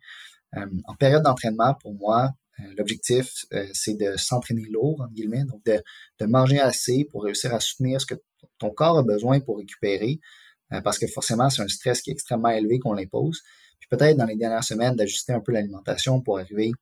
[0.58, 2.32] Euh, en période d'entraînement, pour moi,
[2.78, 8.02] L'objectif, c'est de s'entraîner lourd, en guillemets, donc de, manger assez pour réussir à soutenir
[8.02, 8.16] ce que
[8.58, 10.20] ton corps a besoin pour récupérer,
[10.84, 13.44] parce que forcément, c'est un stress qui est extrêmement élevé qu'on l'impose.
[13.80, 16.74] Puis peut-être dans les dernières semaines, d'ajuster un peu l'alimentation pour arriver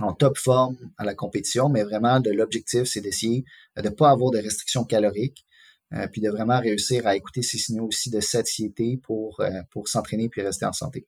[0.00, 3.44] en top forme à la compétition, mais vraiment l'objectif, c'est d'essayer
[3.76, 5.46] de ne pas avoir de restrictions caloriques,
[5.94, 9.88] euh, puis de vraiment réussir à écouter ces signaux aussi de satiété pour, euh, pour
[9.88, 11.06] s'entraîner puis rester en santé.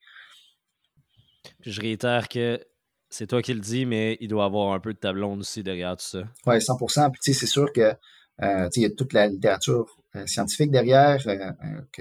[1.60, 2.60] Je réitère que
[3.08, 5.96] c'est toi qui le dis, mais il doit avoir un peu de tableau aussi derrière
[5.96, 6.22] tout ça.
[6.46, 6.76] Oui, 100
[7.10, 7.94] Puis c'est sûr que
[8.42, 11.22] euh, il y a toute la littérature scientifique derrière,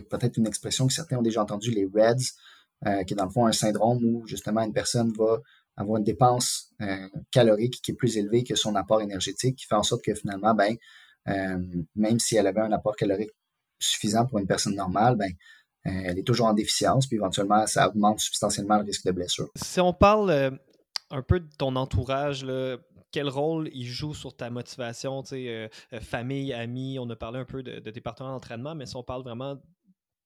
[0.10, 3.45] peut-être une expression que certains ont déjà entendue, les REDS, qui est dans le fond
[3.45, 5.39] un syndrome où justement une personne va
[5.78, 6.73] avoir une dépense
[7.32, 10.56] calorique qui est plus élevée que son apport énergétique, qui fait en sorte que finalement,
[10.56, 10.75] ben,
[11.28, 11.58] euh,
[11.95, 13.32] même si elle avait un apport calorique
[13.80, 15.34] suffisant pour une personne normale, ben, euh,
[15.84, 19.50] elle est toujours en déficience, puis éventuellement, ça augmente substantiellement le risque de blessure.
[19.56, 20.52] Si on parle euh,
[21.10, 22.46] un peu de ton entourage,
[23.12, 25.24] quel rôle il joue sur ta motivation,
[26.02, 29.24] famille, amis, on a parlé un peu de, tes partenaires d'entraînement, mais si on parle
[29.24, 29.58] vraiment,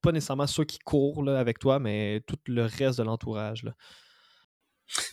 [0.02, 3.64] pas nécessairement ceux qui courent avec toi, mais tout le reste de l'entourage.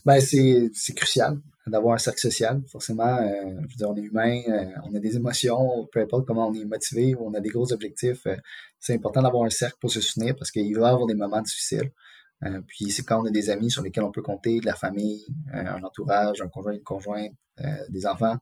[0.04, 2.62] Ben, c'est crucial d'avoir un cercle social.
[2.66, 3.30] Forcément, euh,
[3.68, 6.54] je veux dire, on est humain, euh, on a des émotions, peu importe comment on
[6.54, 8.26] est motivé, on a des gros objectifs.
[8.26, 8.36] Euh,
[8.78, 11.42] c'est important d'avoir un cercle pour se soutenir parce qu'il va y avoir des moments
[11.42, 11.92] difficiles.
[12.66, 15.26] puis c'est quand on a des amis sur lesquels on peut compter, de la famille,
[15.52, 17.32] un entourage, un conjoint, une conjointe,
[17.90, 18.38] des enfants,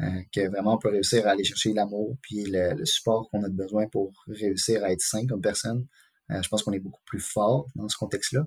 [0.00, 3.88] que vraiment on peut réussir à aller chercher l'amour puis le support qu'on a besoin
[3.88, 5.86] pour réussir à être sain comme personne.
[6.30, 8.46] je pense qu'on est beaucoup plus fort dans ce contexte-là.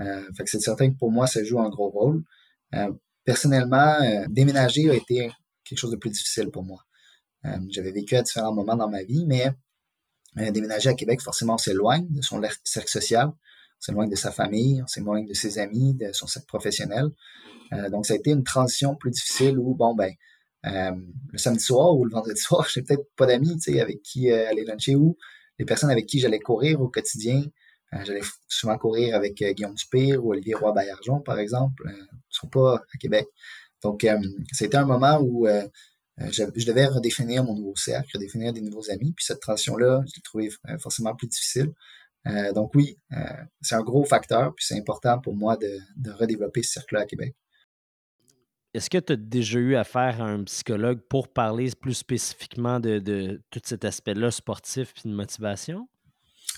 [0.00, 2.22] Euh, fait que c'est certain que pour moi, ça joue un gros rôle.
[2.74, 2.92] Euh,
[3.24, 5.30] personnellement, euh, déménager a été
[5.64, 6.82] quelque chose de plus difficile pour moi.
[7.68, 9.52] J'avais vécu à différents moments dans ma vie, mais
[10.50, 14.82] déménager à Québec, forcément, on s'éloigne de son cercle social, on s'éloigne de sa famille,
[14.82, 17.06] on s'éloigne de ses amis, de son cercle professionnel.
[17.92, 20.12] donc, ça a été une transition plus difficile où, bon, ben,
[20.64, 24.28] le samedi soir ou le vendredi soir, j'ai peut-être pas d'amis, tu sais, avec qui
[24.32, 25.16] aller luncher ou
[25.60, 27.46] les personnes avec qui j'allais courir au quotidien, euh,
[27.92, 31.86] j'allais souvent courir avec euh, Guillaume Dupire ou Olivier roy bayarjon par exemple.
[31.86, 33.26] Euh, ils ne sont pas à Québec.
[33.82, 34.04] Donc,
[34.52, 35.46] c'était un moment où
[36.18, 39.12] je, devais redéfinir mon nouveau cercle, redéfinir des nouveaux amis.
[39.12, 40.48] Puis cette transition-là, je l'ai trouvée
[40.80, 41.72] forcément plus difficile.
[42.54, 42.98] donc oui,
[43.60, 47.36] c'est un gros facteur, puis c'est important pour moi de, redévelopper ce cercle-là à Québec.
[48.74, 52.98] Est-ce que tu as déjà eu affaire à un psychologue pour parler plus spécifiquement de,
[52.98, 55.86] de tout cet aspect-là sportif et de motivation?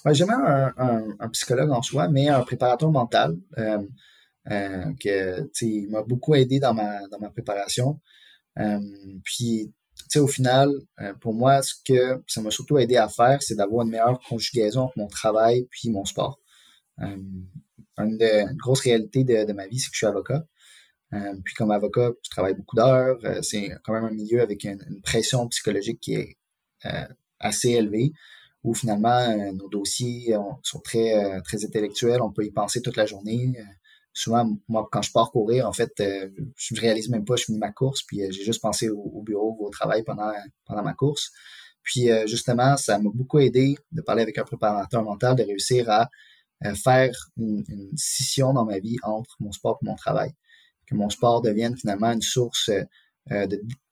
[0.04, 0.72] Ouais, jamais un,
[1.18, 3.78] un, psychologue en soi, mais un préparateur mental euh,
[4.50, 4.92] euh,
[5.61, 8.00] il m'a beaucoup aidé dans ma, dans ma préparation.
[8.58, 8.80] Euh,
[9.24, 9.72] puis,
[10.16, 13.84] au final, euh, pour moi, ce que ça m'a surtout aidé à faire, c'est d'avoir
[13.84, 16.40] une meilleure conjugaison entre mon travail puis mon sport.
[16.98, 17.46] une,
[17.98, 20.44] de, grosse réalité de, ma vie, c'est que je suis avocat.
[21.44, 23.18] puis comme avocat, je travaille beaucoup d'heures.
[23.42, 26.37] c'est quand même un milieu avec une, une pression psychologique qui est
[27.40, 28.12] assez élevée
[28.74, 33.07] finalement euh, nos dossiers sont très, euh, très intellectuels, on peut y penser toute la
[33.07, 33.54] journée.
[33.59, 33.62] Euh,
[34.12, 37.59] souvent, moi, quand je pars courir, en fait, je ne réalise même pas, je finis
[37.59, 40.33] ma course, puis j'ai juste pensé au, bureau ou au travail pendant,
[40.66, 41.31] pendant ma course.
[41.85, 46.11] Puis justement, ça m'a beaucoup aidé de parler avec un préparateur mental, de réussir à
[46.74, 47.64] faire une,
[47.96, 50.33] scission dans ma vie entre mon sport et mon travail.
[50.87, 52.70] Que mon sport devienne finalement une source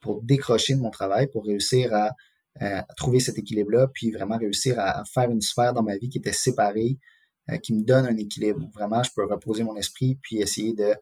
[0.00, 2.10] pour décrocher de mon travail, pour réussir à
[2.60, 6.18] à trouver cet équilibre-là, puis vraiment réussir à, faire une sphère dans ma vie qui
[6.18, 6.98] était séparée,
[7.50, 8.68] euh, qui me donne un équilibre.
[8.74, 10.94] Vraiment, je peux reposer mon esprit, puis essayer de,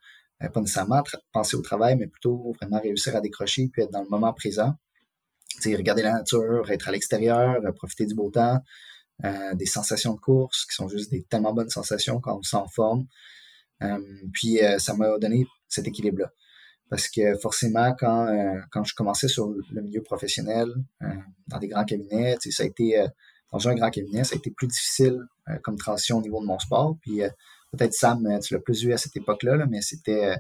[0.43, 4.03] euh, pas nécessairement penser au travail, mais plutôt vraiment réussir à décrocher, puis être dans
[4.03, 4.75] le moment présent.
[5.61, 8.61] sais, regarder la nature, être à l'extérieur, euh, profiter du beau temps,
[9.55, 12.57] des sensations de course qui sont juste des tellement bonnes sensations quand on se sent
[12.57, 13.07] en forme.
[14.33, 16.33] puis ça m'a donné cet équilibre-là.
[16.91, 20.69] Parce que forcément, quand, euh, quand je commençais sur le milieu professionnel,
[21.03, 21.07] euh,
[21.49, 23.09] dans des grands cabinets, ça a été, euh,
[23.53, 25.21] dans un grand cabinet, ça a été plus difficile
[25.63, 26.97] comme transition au niveau de mon sport.
[27.03, 27.21] Puis
[27.71, 30.35] peut-être Sam, tu l'as plus vu à cette époque-là, mais c'était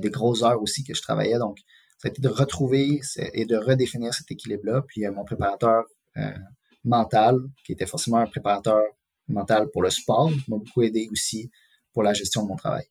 [0.00, 1.38] des grosses heures aussi que je travaillais.
[1.38, 1.58] Donc,
[1.98, 3.00] ça a été de retrouver
[3.34, 4.82] et de redéfinir cet équilibre-là.
[4.88, 5.84] Puis mon préparateur
[6.82, 8.82] mental, qui était forcément un préparateur
[9.28, 11.50] mental pour le sport, m'a beaucoup aidé aussi
[11.92, 12.86] pour la gestion de mon travail.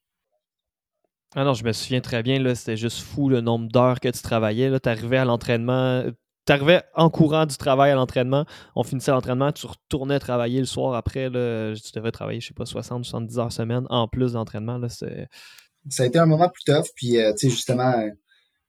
[1.36, 4.08] Ah non, je me souviens très bien, là, c'était juste fou le nombre d'heures que
[4.10, 4.80] tu travaillais.
[4.80, 6.04] Tu arrivais à l'entraînement,
[6.48, 10.66] tu arrivais en courant du travail à l'entraînement, on finissait l'entraînement, tu retournais travailler le
[10.66, 14.34] soir après, là, tu devais travailler, je sais pas, 60, 70 heures semaine en plus
[14.34, 14.80] d'entraînement.
[15.90, 18.10] Ça a été un moment plus tough, puis euh, tu sais, justement, euh,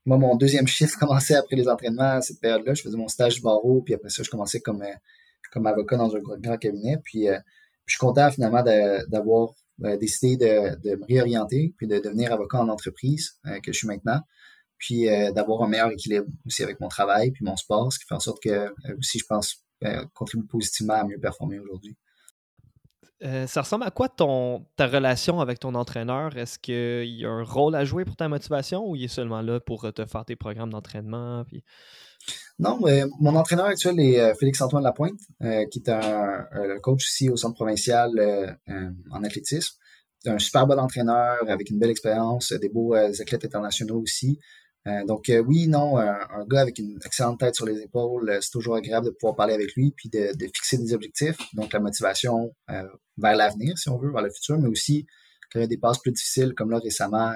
[0.05, 2.75] moi, mon deuxième chiffre commençait après les entraînements à cette période-là.
[2.75, 4.93] Je faisais mon stage barreau, puis après ça, je commençais comme, euh,
[5.53, 6.99] comme avocat dans un grand cabinet.
[7.05, 8.63] Puis je suis content finalement
[9.09, 13.87] d'avoir décidé de, de, me réorienter puis de devenir avocat en entreprise que je suis
[13.87, 14.21] maintenant
[14.77, 18.15] puis d'avoir un meilleur équilibre aussi avec mon travail puis mon sport, ce qui fait
[18.15, 19.65] en sorte que aussi, je pense,
[20.15, 21.97] contribue positivement à mieux performer aujourd'hui.
[23.25, 26.37] Euh, ça ressemble à quoi ton, ta relation avec ton entraîneur?
[26.37, 29.43] Est-ce qu'il y a un rôle à jouer pour ta motivation ou il est seulement
[29.43, 31.45] là pour euh, te faire tes programmes d'entraînement?
[32.59, 35.21] Non, mais mon entraîneur actuel est euh, Félix-Antoine Lapointe,
[35.71, 36.47] qui est un,
[36.83, 38.59] coach ici au centre provincial
[39.11, 39.77] en athlétisme.
[40.27, 44.39] un super bon entraîneur avec une belle expérience, des beaux athlètes internationaux aussi.
[44.89, 48.39] Euh, donc euh, oui, non, un, gars avec une excellente tête sur les épaules, euh,
[48.41, 51.37] c'est toujours agréable de pouvoir parler avec lui puis de, fixer des objectifs.
[51.55, 55.07] Donc la motivation vers l'avenir, si on veut, vers le futur, mais aussi
[55.53, 57.33] quand il y a des passes plus difficiles, comme là récemment,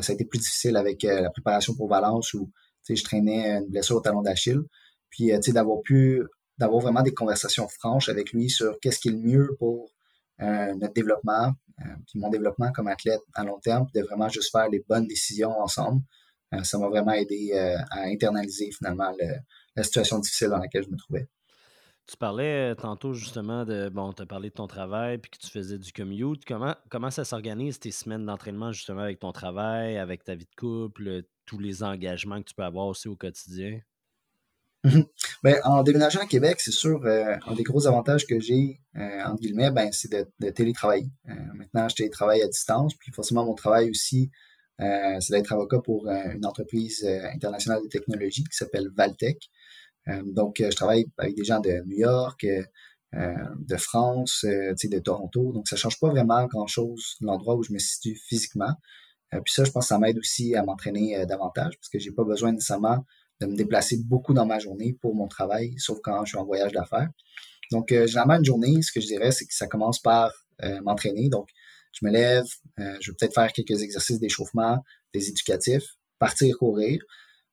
[0.00, 2.50] ça a été plus difficile avec la préparation pour Valence où
[2.88, 4.62] je traînais une blessure au talon d'Achille.
[5.10, 6.22] Puis d'avoir pu
[6.58, 9.90] d'avoir vraiment des conversations franches avec lui sur qu'est-ce qui est le mieux pour
[10.38, 14.84] notre développement, puis mon développement comme athlète à long terme, de vraiment juste faire les
[14.88, 16.02] bonnes décisions ensemble.
[16.54, 19.12] Euh, ça m'a vraiment aidé euh, à internaliser finalement
[19.76, 21.28] la situation difficile dans laquelle je me trouvais.
[22.06, 25.38] Tu parlais euh, tantôt justement de, bon, tu as parlé de ton travail puis que
[25.38, 26.44] tu faisais du commute.
[26.44, 30.54] Comment, comment ça s'organise tes semaines d'entraînement justement avec ton travail, avec ta vie de
[30.56, 33.80] couple, tous les engagements que tu peux avoir aussi au quotidien?
[35.44, 39.72] Ben, en déménageant à Québec, c'est sûr, un des gros avantages que j'ai, entre guillemets,
[39.72, 41.10] ben, c'est de, télétravailler.
[41.54, 44.30] maintenant, je télétravaille à distance, puis forcément, mon travail aussi
[44.80, 49.38] euh, c'est d'être avocat pour euh, une entreprise euh, internationale de technologie qui s'appelle Valtech.
[50.06, 52.46] Donc, je travaille avec des gens de New York,
[53.12, 55.52] de France, de Toronto.
[55.52, 58.74] Donc, ça change pas vraiment grand-chose l'endroit où je me situe physiquement.
[59.30, 62.24] puis ça, je pense que ça m'aide aussi à m'entraîner davantage parce que j'ai pas
[62.24, 63.04] besoin nécessairement
[63.40, 66.44] de me déplacer beaucoup dans ma journée pour mon travail, sauf quand je suis en
[66.44, 67.10] voyage d'affaires.
[67.70, 70.32] Donc, généralement, une journée, ce que je dirais, c'est que ça commence par
[70.82, 71.28] m'entraîner.
[71.28, 71.48] Donc,
[71.92, 72.44] je me lève,
[72.80, 77.02] euh, je vais peut-être faire quelques exercices d'échauffement, des éducatifs, partir courir.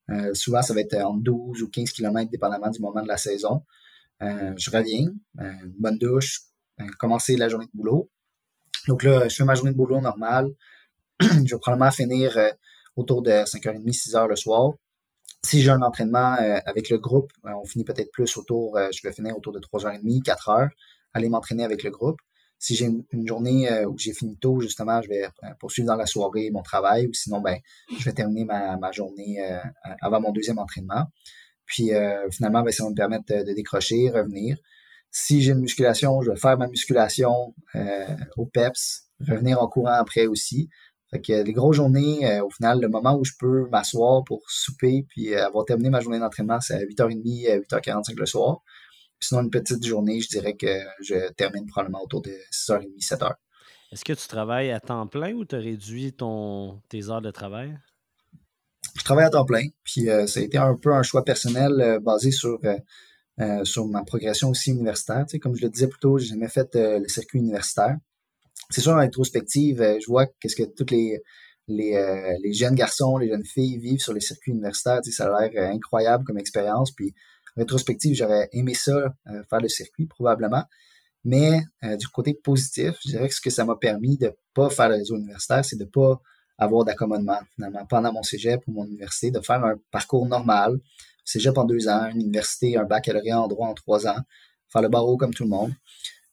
[0.09, 3.17] Euh, souvent, ça va être en 12 ou 15 km, dépendamment du moment de la
[3.17, 3.63] saison.
[4.21, 6.41] Euh, je reviens, une bonne douche,
[6.97, 8.09] commencer la journée de boulot.
[8.87, 10.49] Donc là, je fais ma journée de boulot normale.
[11.21, 12.37] je vais probablement finir
[12.95, 14.73] autour de 5h30, 6h le soir.
[15.43, 19.37] Si j'ai un entraînement avec le groupe, on finit peut-être plus autour, je vais finir
[19.37, 20.69] autour de 3h30, 4h,
[21.13, 22.19] aller m'entraîner avec le groupe
[22.59, 25.95] si j'ai une, journée euh, où j'ai fini tôt, justement, je vais euh, poursuivre dans
[25.95, 27.57] la soirée mon travail ou sinon, ben,
[27.97, 29.59] je vais terminer ma, journée euh,
[30.01, 31.05] avant mon deuxième entraînement.
[31.65, 31.91] Puis
[32.31, 34.57] finalement, ben, ça va me permettre de, décrocher, revenir.
[35.11, 37.53] Si j'ai une musculation, je vais faire ma musculation
[38.37, 40.67] au PEPS, revenir en courant après aussi.
[41.11, 45.05] Fait que les grosses journées, au final, le moment où je peux m'asseoir pour souper
[45.09, 48.63] puis avoir terminé ma journée d'entraînement, c'est à 8h30, 8h45 le soir
[49.19, 53.33] sinon, une petite journée, je dirais que je termine probablement autour de 6h30, 7h.
[53.91, 57.31] Est-ce que tu travailles à temps plein ou tu as réduit ton, tes heures de
[57.31, 57.75] travail?
[58.95, 59.67] Je travaille à temps plein.
[59.83, 62.59] Puis euh, ça a été un peu un choix personnel euh, basé sur,
[63.39, 65.25] euh, sur ma progression aussi universitaire.
[65.25, 67.97] Tu sais, comme je le disais plus tôt, j'ai jamais fait le circuit universitaire.
[68.69, 71.19] C'est sûr, en rétrospective, je vois qu'est-ce que tous les,
[71.67, 75.01] les, les, jeunes garçons, les jeunes filles vivent sur les circuits universitaires.
[75.01, 76.91] Tu sais, ça a l'air incroyable comme expérience.
[76.91, 77.15] Puis
[77.59, 80.63] rétrospective, j'aurais aimé ça, euh, faire le circuit probablement.
[81.23, 84.69] Mais euh, du côté positif, je dirais que ce que ça m'a permis de pas
[84.69, 86.21] faire le réseau universitaire, c'est de pas
[86.57, 90.79] avoir d'accommodement finalement pendant mon cégep ou mon université, de faire un parcours normal,
[91.25, 94.17] cégep en deux ans, une université, un baccalauréat en droit en trois ans,
[94.71, 95.73] faire le barreau comme tout le monde.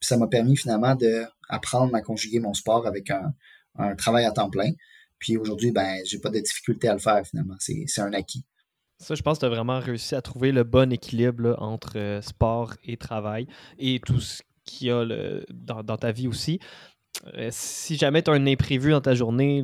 [0.01, 3.33] Ça m'a permis finalement d'apprendre à conjuguer mon sport avec un,
[3.97, 4.71] travail à temps plein.
[5.19, 7.57] Puis aujourd'hui, ben, j'ai pas de difficulté à le faire finalement.
[7.59, 8.45] C'est un acquis.
[8.99, 12.23] Ça, je pense que tu as vraiment réussi à trouver le bon équilibre entre euh,
[12.23, 13.47] sport et travail
[13.79, 15.05] et tout ce qu'il y a
[15.51, 16.59] dans, ta vie aussi.
[17.35, 19.59] Euh, si jamais tu as un imprévu dans ta journée,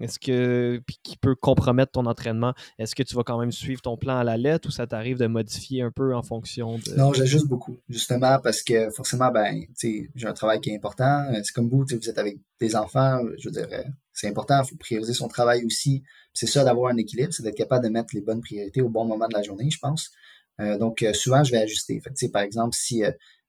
[0.00, 3.96] est-ce que qui peut compromettre ton entraînement, est-ce que tu vas quand même suivre ton
[3.96, 6.96] plan à la lettre ou ça t'arrive de modifier un peu en fonction de.
[6.96, 11.24] Non, j'ajuste beaucoup, justement, parce que forcément, ben, j'ai un travail qui est important.
[11.42, 14.76] C'est comme vous, vous êtes avec des enfants, je dire, euh, c'est important, il faut
[14.76, 16.02] prioriser son travail aussi.
[16.32, 19.04] C'est ça d'avoir un équilibre, c'est d'être capable de mettre les bonnes priorités au bon
[19.04, 20.10] moment de la journée, je pense.
[20.60, 22.00] Euh, donc, souvent, je vais ajuster.
[22.32, 23.02] Par exemple, si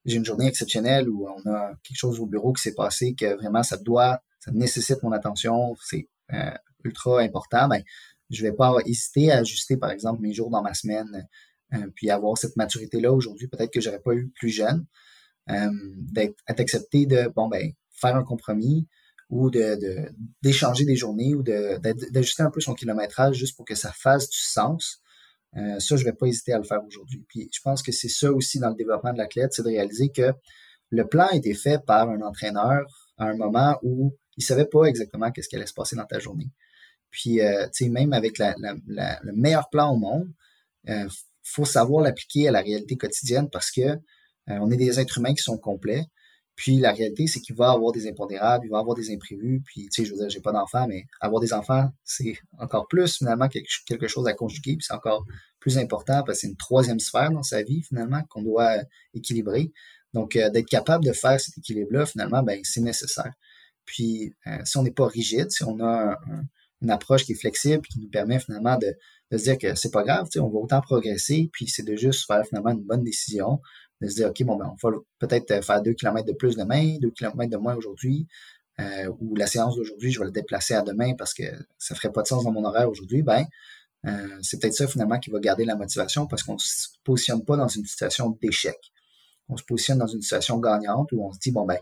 [0.06, 3.36] j'ai une journée exceptionnelle où on a quelque chose au bureau qui s'est passé que
[3.36, 6.52] vraiment ça doit, ça nécessite mon attention, c'est euh,
[6.84, 7.84] ultra important, ben,
[8.30, 11.28] je vais pas hésiter à ajuster, par exemple, mes jours dans ma semaine,
[11.74, 14.86] euh, puis avoir cette maturité-là aujourd'hui, peut-être que j'aurais pas eu plus jeune,
[15.50, 18.88] euh, d'être accepté de, bon, ben, faire un compromis
[19.30, 20.10] ou de,
[20.42, 21.78] d'échanger des journées ou de,
[22.12, 25.02] d'ajuster un peu son kilométrage juste pour que ça fasse du sens.
[25.58, 27.26] Euh, ça, je vais pas hésiter à le faire aujourd'hui.
[27.28, 30.10] Puis je pense que c'est ça aussi dans le développement de l'athlète, c'est de réaliser
[30.10, 30.34] que
[30.92, 32.86] le plan a été fait par un entraîneur
[33.18, 36.20] à un moment où il savait pas exactement qu'est-ce qui allait se passer dans ta
[36.20, 36.52] journée.
[37.10, 40.30] Puis, euh, tu sais, même avec la, le meilleur plan au monde,
[40.90, 41.08] euh,
[41.44, 43.98] faut savoir l'appliquer à la réalité quotidienne parce que euh,
[44.48, 46.04] on est des êtres humains qui sont complets.
[46.56, 49.62] Puis la réalité, c'est qu'il va avoir des impondérables, il va avoir des imprévus.
[49.66, 52.88] Puis, tu sais, je veux dire, j'ai pas d'enfants, mais avoir des enfants, c'est encore
[52.88, 54.78] plus finalement quelque, chose à conjuguer.
[54.78, 55.26] Puis c'est encore
[55.60, 58.78] plus important parce que c'est une troisième sphère dans sa vie finalement qu'on doit
[59.14, 59.72] équilibrer.
[60.14, 63.34] Donc, d'être capable de faire cet équilibre-là, finalement, ben, c'est nécessaire.
[63.84, 64.34] Puis,
[64.64, 66.44] si on n'est pas rigide, si on a un,
[66.82, 68.96] une approche qui est flexible qui nous permet finalement de,
[69.38, 72.46] se dire que c'est pas grave, on va autant progresser, puis c'est de juste faire
[72.46, 73.60] finalement une bonne décision,
[74.02, 76.98] de se dire, OK, bon, ben, on va peut-être faire deux kilomètres de plus demain,
[77.00, 78.28] deux kilomètres de moins aujourd'hui,
[78.80, 81.44] euh, ou la séance d'aujourd'hui, je vais la déplacer à demain parce que
[81.78, 83.46] ça ferait pas de sens dans mon horaire aujourd'hui, ben,
[84.06, 87.44] euh, c'est peut-être ça finalement qui va garder la motivation parce qu'on ne se positionne
[87.44, 88.78] pas dans une situation d'échec.
[89.48, 91.78] On se positionne dans une situation gagnante où on se dit, bon, ben,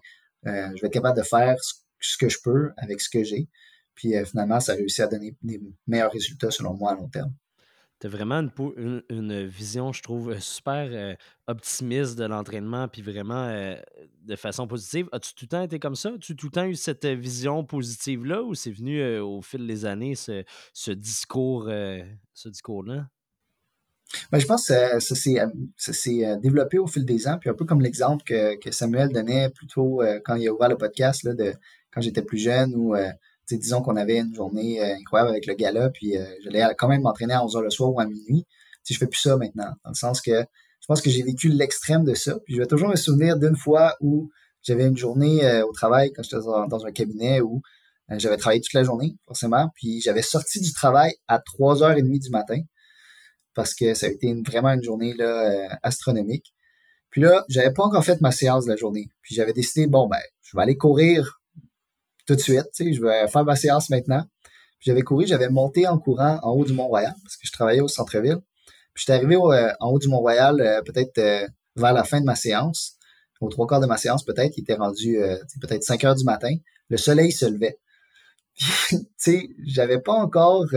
[0.45, 1.55] euh, je vais être capable de faire
[1.99, 3.49] ce que je peux avec ce que j'ai.
[3.95, 7.09] Puis euh, finalement, ça a réussi à donner des meilleurs résultats selon moi à long
[7.09, 7.34] terme.
[8.04, 8.45] Tu as vraiment
[8.76, 11.16] une, vision, je trouve, super euh,
[11.47, 13.78] optimiste de l'entraînement, puis vraiment euh,
[14.24, 15.08] de façon positive.
[15.14, 16.10] As-tu tout le temps été comme ça?
[16.10, 20.16] As-tu tout le temps eu cette vision positive-là ou c'est venu au fil des années,
[20.16, 20.43] ce,
[20.74, 21.70] ce discours,
[22.34, 23.08] ce discours-là?
[24.34, 25.16] Ben, je pense que ça,
[25.93, 29.49] s'est développé au fil des ans, puis un peu comme l'exemple que, que, Samuel donnait
[29.49, 31.54] plutôt quand il a ouvert le podcast, là, de
[31.93, 32.95] quand j'étais plus jeune, ou
[33.52, 37.02] disons qu'on avait une journée euh, incroyable avec le gala, puis euh, j'allais quand même
[37.02, 38.46] m'entraîner à 11h le soir ou à minuit.
[38.84, 41.48] Si je fais plus ça maintenant, dans le sens que je pense que j'ai vécu
[41.50, 42.38] l'extrême de ça.
[42.46, 44.30] Puis je vais toujours me souvenir d'une fois où
[44.62, 47.62] j'avais une journée euh, au travail quand j'étais dans, un cabinet où
[48.10, 52.60] j'avais travaillé toute la journée, forcément, puis j'avais sorti du travail à 3h30 du matin
[53.56, 56.54] parce que ça a été vraiment une journée là, astronomique.
[57.10, 59.08] Puis là, j'avais pas encore fait ma séance de la journée.
[59.22, 61.43] Puis j'avais décidé, bon, ben, je vais aller courir
[62.26, 62.67] tout de suite.
[62.74, 64.24] Tu sais, je vais faire ma séance maintenant.
[64.80, 67.88] J'avais couru, j'avais monté en courant en haut du Mont-Royal parce que je travaillais au
[67.88, 68.39] centre-ville.
[68.93, 72.26] Puis j'étais arrivé euh, en haut du Mont-Royal euh, peut-être euh, vers la fin de
[72.26, 72.97] ma séance,
[73.39, 75.17] aux trois quarts de ma séance peut-être, il était rendu
[75.59, 76.53] peut-être 5 heures du matin.
[76.89, 77.80] Le soleil se levait.
[78.89, 80.67] tu sais, j'avais pas encore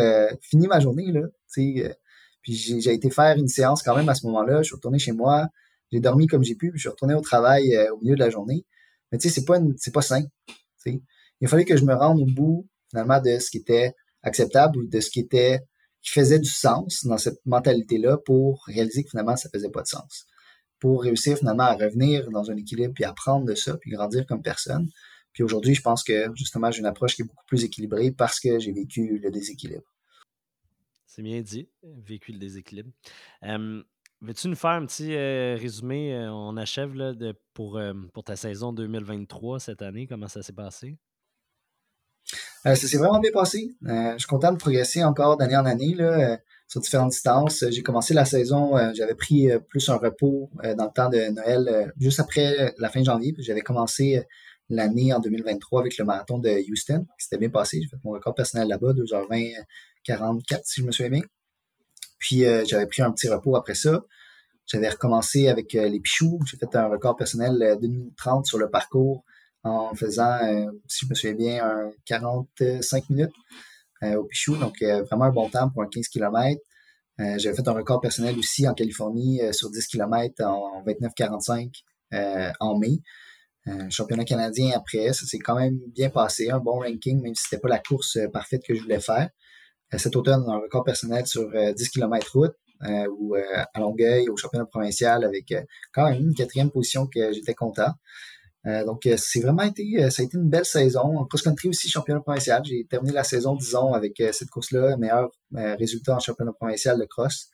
[0.41, 1.21] fini ma journée là.
[1.53, 1.99] Tu sais,
[2.43, 4.63] puis j'ai été faire une séance quand même à ce moment-là.
[4.63, 5.49] Je suis retourné chez moi,
[5.93, 8.31] j'ai dormi comme j'ai pu, puis je suis retourné au travail au milieu de la
[8.31, 8.65] journée.
[9.13, 10.23] Mais tu sais, c'est pas c'est pas sain.
[10.49, 11.03] Tu sais
[11.41, 14.87] il fallait que je me rende au bout finalement de ce qui était acceptable ou
[14.87, 15.61] de ce qui était
[16.03, 19.89] qui faisait du sens dans cette mentalité-là pour réaliser que finalement ça faisait pas de
[19.89, 20.27] sens.
[20.79, 24.43] Pour réussir finalement à revenir dans un équilibre puis apprendre de ça puis grandir comme
[24.43, 24.89] personne.
[25.33, 28.39] Puis aujourd'hui, je pense que justement j'ai une approche qui est beaucoup plus équilibrée parce
[28.39, 29.85] que j'ai vécu le déséquilibre.
[31.07, 32.91] C'est bien dit, vécu le déséquilibre.
[34.23, 36.15] Veux-tu nous faire un petit euh, résumé?
[36.15, 40.07] Euh, on achève là, de, pour, euh, pour ta saison 2023 cette année?
[40.07, 40.97] Comment ça s'est passé?
[42.65, 43.77] Euh, ça s'est vraiment bien passé.
[43.87, 46.37] Euh, je suis content de progresser encore d'année en année là, euh,
[46.67, 47.65] sur différentes distances.
[47.71, 52.19] J'ai commencé la saison, j'avais pris plus un repos dans le temps de Noël, juste
[52.19, 53.37] après la fin janvier.
[53.39, 54.25] J'avais commencé
[54.69, 57.79] l'année en 2023 avec le marathon de Houston, qui s'était bien passé.
[57.83, 59.55] J'ai fait mon record personnel là-bas, 2h20,
[60.03, 61.23] 44 si je me souviens bien.
[62.19, 64.05] Puis j'avais pris un petit repos après ça.
[64.67, 66.41] J'avais recommencé avec les Pichoux.
[66.51, 69.25] J'ai fait un record personnel de 2030 sur le parcours
[69.67, 73.35] en faisant, euh, si je me souviens bien, un 45 minutes
[74.03, 74.57] euh, au Pichou.
[74.57, 76.61] Donc, euh, vraiment un bon temps pour un 15 km.
[77.19, 81.71] J'avais fait un record personnel aussi en Californie sur 10 km en 29-45
[82.61, 82.99] en mai.
[83.89, 87.59] championnat canadien après, ça s'est quand même bien passé, un bon ranking, même si c'était
[87.63, 89.31] pas la course parfaite que je voulais faire.
[89.97, 92.57] cet automne, un record personnel sur 10 km route,
[93.19, 95.55] ou à Longueuil, au championnat provincial, avec
[95.95, 97.95] quand même une quatrième position que j'étais content.
[98.67, 101.19] Euh, donc, euh, c'est vraiment été, euh, ça a été une belle saison.
[101.19, 102.63] En cross-country aussi, championnat provincial.
[102.65, 107.51] J'ai terminé la saison, disons, avec cette course-là, meilleur résultat en championnat provincial de cross.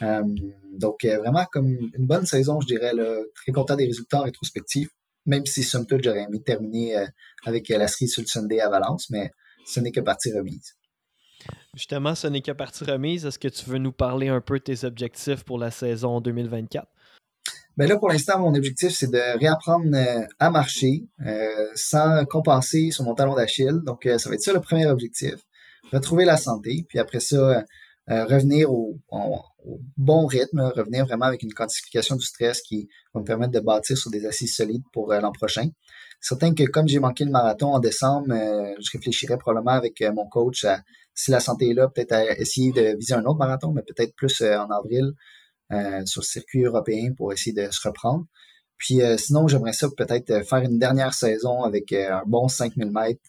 [0.00, 2.92] donc, vraiment comme une bonne saison, je dirais.
[3.34, 4.88] Très content des résultats en rétrospective,
[5.26, 7.06] même si, somme toute, j'aurais aimé terminer
[7.44, 9.30] avec la série sur le Sunday à Valence, mais
[9.66, 10.74] ce n'est que partie remise.
[11.74, 13.26] Justement, ce n'est que partie remise.
[13.26, 16.88] Est-ce que tu veux nous parler un peu de tes objectifs pour la saison 2024?
[17.78, 22.90] Ben là, pour l'instant, mon objectif, c'est de réapprendre euh, à marcher euh, sans compenser
[22.90, 23.78] sur mon talon d'Achille.
[23.86, 25.34] Donc, euh, ça va être ça le premier objectif.
[25.92, 27.64] Retrouver la santé, puis après ça,
[28.08, 28.98] revenir au,
[29.96, 33.96] bon rythme, revenir vraiment avec une quantification du stress qui va me permettre de bâtir
[33.96, 35.68] sur des assises solides pour l'an prochain.
[36.20, 40.64] Certain que comme j'ai manqué le marathon en décembre, je réfléchirais probablement avec mon coach
[40.64, 40.82] à,
[41.14, 44.14] si la santé est là, peut-être à essayer de viser un autre marathon, mais peut-être
[44.14, 45.12] plus en avril, euh,
[45.70, 48.26] sur le circuit européen pour essayer de se reprendre.
[48.76, 53.20] Puis sinon, j'aimerais ça peut-être faire une dernière saison avec un bon 5000 mètres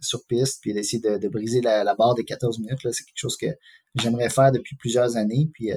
[0.00, 2.78] sur piste, puis d'essayer de, briser la, barre des 14 minutes.
[2.82, 3.46] C'est quelque chose que
[3.96, 5.50] j'aimerais faire depuis plusieurs années.
[5.52, 5.72] Puis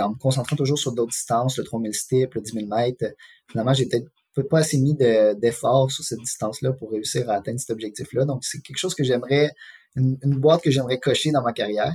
[0.00, 3.04] en me concentrant toujours sur d'autres distances, le 3000 steep, le 10 000 mètres,
[3.50, 7.70] finalement, j'ai peut-être pas assez mis d'efforts sur cette distance-là pour réussir à atteindre cet
[7.70, 8.24] objectif-là.
[8.24, 9.50] Donc, c'est quelque chose que j'aimerais,
[9.96, 11.94] une, boîte que j'aimerais cocher dans ma carrière.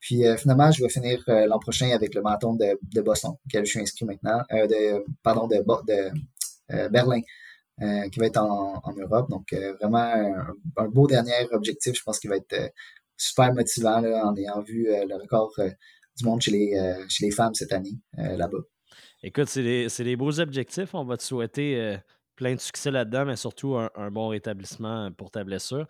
[0.00, 3.32] Puis euh, finalement, je vais finir euh, l'an prochain avec le marathon de, de, Boston,
[3.46, 7.20] auquel je suis inscrit maintenant, euh, pardon, de, de Berlin,
[8.10, 9.30] qui va être en, Europe.
[9.30, 11.94] Donc, vraiment un, beau dernier objectif.
[11.96, 12.72] Je pense qu'il va être
[13.16, 15.52] super motivant en ayant vu le record
[16.16, 18.58] du monde chez les, chez les femmes cette année là-bas.
[19.22, 20.94] Écoute, c'est des, beaux objectifs.
[20.94, 21.98] On va te souhaiter
[22.34, 25.86] plein de succès là-dedans, mais surtout un, bon rétablissement pour ta blessure.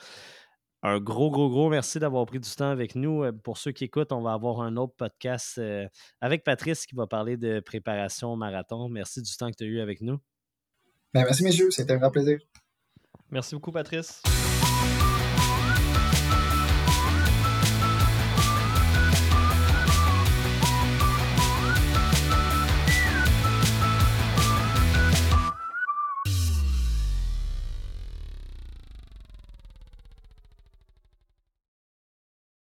[0.89, 3.25] Un gros, gros, gros merci d'avoir pris du temps avec nous.
[3.43, 5.61] Pour ceux qui écoutent, on va avoir un autre podcast
[6.21, 8.89] avec Patrice qui va parler de préparation au marathon.
[8.89, 10.21] Merci du temps que tu as eu avec nous.
[11.13, 11.73] Ben, merci, messieurs.
[11.73, 12.39] C'était un grand plaisir.
[13.33, 14.23] Merci beaucoup, Patrice.